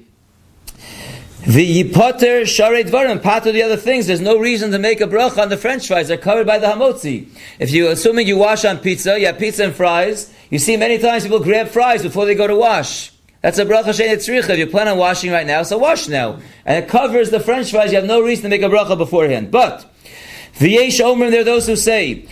The 1.46 1.84
sharei 1.84 2.86
dvarim, 2.86 3.22
part 3.22 3.46
of 3.46 3.54
the 3.54 3.64
other 3.64 3.76
things, 3.76 4.08
there's 4.08 4.22
no 4.22 4.40
reason 4.40 4.72
to 4.72 4.80
make 4.80 5.02
a 5.02 5.08
bracha 5.08 5.40
on 5.40 5.50
the 5.50 5.58
french 5.58 5.88
fries. 5.88 6.08
They're 6.08 6.18
covered 6.18 6.48
by 6.48 6.58
the 6.58 6.68
hamotzi. 6.68 7.28
If 7.60 7.70
you, 7.72 7.90
assuming 7.90 8.28
you 8.28 8.38
wash 8.38 8.64
on 8.64 8.78
pizza, 8.78 9.20
you 9.20 9.26
have 9.26 9.38
pizza 9.38 9.66
and 9.66 9.76
fries, 9.76 10.34
you 10.54 10.60
see 10.60 10.78
many 10.78 11.00
times 11.00 11.24
people 11.24 11.40
grab 11.40 11.70
fries 11.70 12.04
before 12.04 12.26
they 12.28 12.36
go 12.36 12.46
to 12.46 12.56
wash. 12.56 13.12
That's 13.42 13.58
a 13.58 13.66
bracha 13.66 13.86
shein 13.86 14.14
tzricha. 14.14 14.52
If 14.52 14.60
you 14.60 14.68
plan 14.68 14.88
on 14.88 15.00
washing 15.00 15.32
right 15.32 15.48
now, 15.48 15.64
so 15.64 15.80
wash 15.80 16.08
now. 16.08 16.40
And 16.64 16.84
it 16.84 16.88
covers 16.88 17.32
the 17.32 17.40
french 17.40 17.72
fries, 17.72 17.92
you 17.92 17.98
have 17.98 18.06
no 18.06 18.22
reason 18.22 18.44
to 18.44 18.50
make 18.50 18.62
a 18.62 18.66
bracha 18.66 18.96
beforehand. 18.96 19.50
But, 19.50 19.92
V'yesh 20.60 21.04
omrim, 21.04 21.32
there 21.32 21.42
are 21.42 21.44
those 21.44 21.66
who 21.66 21.76
say. 21.76 22.28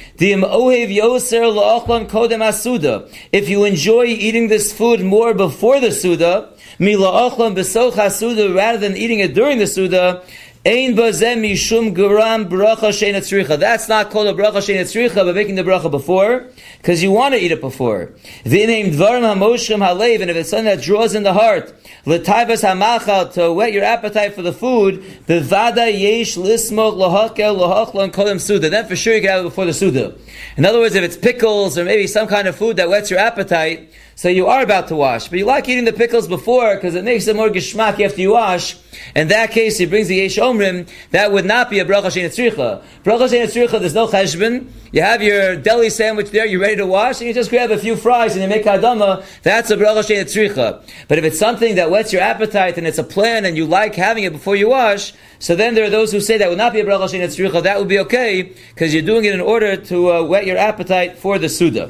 If 3.31 3.49
you 3.49 3.63
enjoy 3.63 4.05
eating 4.05 4.47
this 4.49 4.71
food 4.71 5.01
more 5.01 5.33
before 5.33 5.79
the 5.79 5.91
suda, 5.91 6.53
mila 6.77 7.31
achlan 7.31 7.55
besocha 7.55 8.55
rather 8.55 8.77
than 8.77 8.95
eating 8.95 9.21
it 9.21 9.33
during 9.33 9.57
the 9.57 9.65
suda, 9.65 10.21
Ein 10.63 10.95
bazem 10.95 11.41
mishum 11.41 11.95
guram 11.95 12.47
bracha 12.47 12.89
shein. 12.91 13.57
That's 13.59 13.89
not 13.89 14.11
called 14.11 14.27
a 14.27 14.33
bracha 14.33 14.57
shein 14.57 14.79
tzricha, 14.81 15.15
but 15.15 15.33
making 15.33 15.55
the 15.55 15.63
bracha 15.63 15.89
before, 15.89 16.49
because 16.77 17.01
you 17.01 17.11
want 17.11 17.33
to 17.33 17.43
eat 17.43 17.51
it 17.51 17.61
before. 17.61 18.11
V'neim 18.43 18.93
dvarim 18.93 19.23
hamoshim 19.23 19.79
halev, 19.79 20.21
and 20.21 20.29
if 20.29 20.37
it's 20.37 20.51
something 20.51 20.65
that 20.65 20.79
draws 20.83 21.15
in 21.15 21.23
the 21.23 21.33
heart, 21.33 21.73
l'taivas 22.05 22.61
hamachal, 22.61 23.33
to 23.33 23.51
whet 23.51 23.73
your 23.73 23.83
appetite 23.83 24.35
for 24.35 24.43
the 24.43 24.53
food, 24.53 25.01
bevada 25.25 25.91
yesh 25.91 26.35
lismok 26.35 26.93
lahakel 26.93 27.57
lahachlan 27.57 28.11
kolim 28.11 28.39
suda. 28.39 28.69
Then 28.69 28.85
for 28.87 28.95
sure 28.95 29.15
you 29.15 29.21
can 29.21 29.31
have 29.31 29.39
it 29.41 29.49
before 29.49 29.65
the 29.65 29.73
suda. 29.73 30.13
In 30.57 30.65
other 30.65 30.77
words, 30.77 30.93
if 30.93 31.03
it's 31.03 31.17
pickles 31.17 31.75
or 31.75 31.85
maybe 31.85 32.05
some 32.05 32.27
kind 32.27 32.47
of 32.47 32.55
food 32.55 32.75
that 32.77 32.87
whets 32.87 33.09
your 33.09 33.19
appetite, 33.19 33.91
so 34.21 34.29
you 34.29 34.45
are 34.45 34.61
about 34.61 34.87
to 34.89 34.95
wash, 34.95 35.29
but 35.29 35.39
you 35.39 35.45
like 35.45 35.67
eating 35.67 35.85
the 35.85 35.91
pickles 35.91 36.27
before 36.27 36.75
because 36.75 36.93
it 36.93 37.03
makes 37.03 37.25
it 37.25 37.35
more 37.35 37.49
geschmack 37.49 37.99
after 38.05 38.21
you 38.21 38.33
wash. 38.33 38.77
In 39.15 39.29
that 39.29 39.49
case, 39.49 39.79
he 39.79 39.87
brings 39.87 40.09
the 40.09 40.17
yesh 40.17 40.37
omrim. 40.37 40.87
That 41.09 41.31
would 41.31 41.45
not 41.45 41.71
be 41.71 41.79
a 41.79 41.85
bracha 41.85 42.11
shein 42.11 42.27
tzricha. 42.27 42.83
Bracha 43.03 43.27
shein 43.27 43.47
tzricha. 43.47 43.79
There's 43.79 43.95
no 43.95 44.05
cheshbon. 44.05 44.69
You 44.91 45.01
have 45.01 45.23
your 45.23 45.55
deli 45.55 45.89
sandwich 45.89 46.29
there. 46.29 46.45
You're 46.45 46.61
ready 46.61 46.75
to 46.75 46.85
wash, 46.85 47.19
and 47.19 47.29
you 47.29 47.33
just 47.33 47.49
grab 47.49 47.71
a 47.71 47.79
few 47.79 47.95
fries 47.95 48.33
and 48.33 48.43
you 48.43 48.47
make 48.47 48.63
kadama. 48.63 49.25
That's 49.41 49.71
a 49.71 49.75
bracha 49.75 50.03
shein 50.03 50.23
tzricha. 50.25 50.87
But 51.07 51.17
if 51.17 51.23
it's 51.23 51.39
something 51.39 51.73
that 51.73 51.89
whets 51.89 52.13
your 52.13 52.21
appetite 52.21 52.77
and 52.77 52.85
it's 52.85 52.99
a 52.99 53.03
plan 53.03 53.43
and 53.45 53.57
you 53.57 53.65
like 53.65 53.95
having 53.95 54.23
it 54.23 54.33
before 54.33 54.55
you 54.55 54.69
wash, 54.69 55.13
so 55.39 55.55
then 55.55 55.73
there 55.73 55.85
are 55.85 55.89
those 55.89 56.11
who 56.11 56.19
say 56.19 56.37
that 56.37 56.47
would 56.47 56.59
not 56.59 56.73
be 56.73 56.79
a 56.79 56.85
bracha 56.85 57.09
shein 57.09 57.21
tzricha. 57.21 57.63
That 57.63 57.79
would 57.79 57.87
be 57.87 57.97
okay 57.97 58.53
because 58.69 58.93
you're 58.93 59.01
doing 59.01 59.25
it 59.25 59.33
in 59.33 59.41
order 59.41 59.77
to 59.77 60.11
uh, 60.11 60.23
whet 60.23 60.45
your 60.45 60.57
appetite 60.59 61.17
for 61.17 61.39
the 61.39 61.49
suda. 61.49 61.89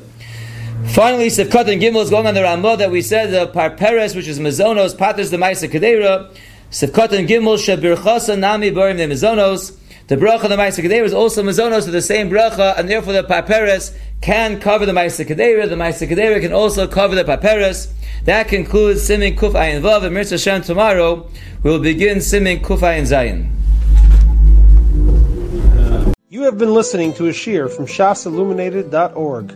Finally, 0.90 1.28
Sefkat 1.28 1.72
and 1.72 1.82
Gimel 1.82 2.02
is 2.02 2.10
going 2.10 2.28
on 2.28 2.34
the 2.34 2.42
Ramah 2.44 2.76
that 2.78 2.92
we 2.92 3.02
said 3.02 3.32
the 3.32 3.48
Parperes, 3.48 4.16
which 4.16 4.28
is 4.28 4.40
Mazonos, 4.40 4.98
Paters 4.98 5.30
the 5.30 5.38
Maisa 5.38 5.70
Kedera. 5.70 6.36
Sefkat 6.70 7.12
and 7.18 7.30
Gimel 7.30 7.58
Shabirchasa 7.58 8.38
Nami 8.38 8.72
Barim 8.72 8.98
the 8.98 9.04
Mazonos. 9.04 9.78
The 10.08 10.18
bracha 10.18 10.44
of 10.44 10.50
the 10.50 10.58
Maisa 10.58 10.84
Kedera 10.84 11.06
is 11.06 11.14
also 11.14 11.44
Mazonos 11.44 11.86
to 11.86 11.92
the 11.92 12.02
same 12.02 12.30
bracha, 12.30 12.78
and 12.78 12.90
therefore 12.90 13.14
the 13.14 13.24
Parperes 13.24 13.96
can 14.22 14.60
cover 14.60 14.86
the 14.86 14.92
Maisa 14.92 15.26
Kedera. 15.26 15.70
The 15.70 15.76
Maisa 15.76 16.10
Kedera 16.10 16.42
can 16.42 16.52
also 16.52 16.88
cover 16.88 17.16
the 17.16 17.24
Parperes. 17.24 17.94
That 18.26 18.50
concludes 18.50 19.04
Simin 19.04 19.38
Kuf 19.38 19.54
Ayin 19.54 19.82
Vav. 19.82 20.04
And 20.04 20.14
Mirza 20.14 20.38
Shem 20.38 20.62
tomorrow 20.62 21.30
we'll 21.64 21.80
begin 21.80 22.22
Simin 22.22 22.60
Kuf 22.60 22.80
Ayin 22.80 23.04
Zayin. 23.04 23.50
You 26.28 26.42
have 26.44 26.58
been 26.58 26.74
listening 26.74 27.14
to 27.14 27.28
a 27.28 27.34
shear 27.34 27.70
from 27.70 27.86
shasilluminated.org. 27.86 29.56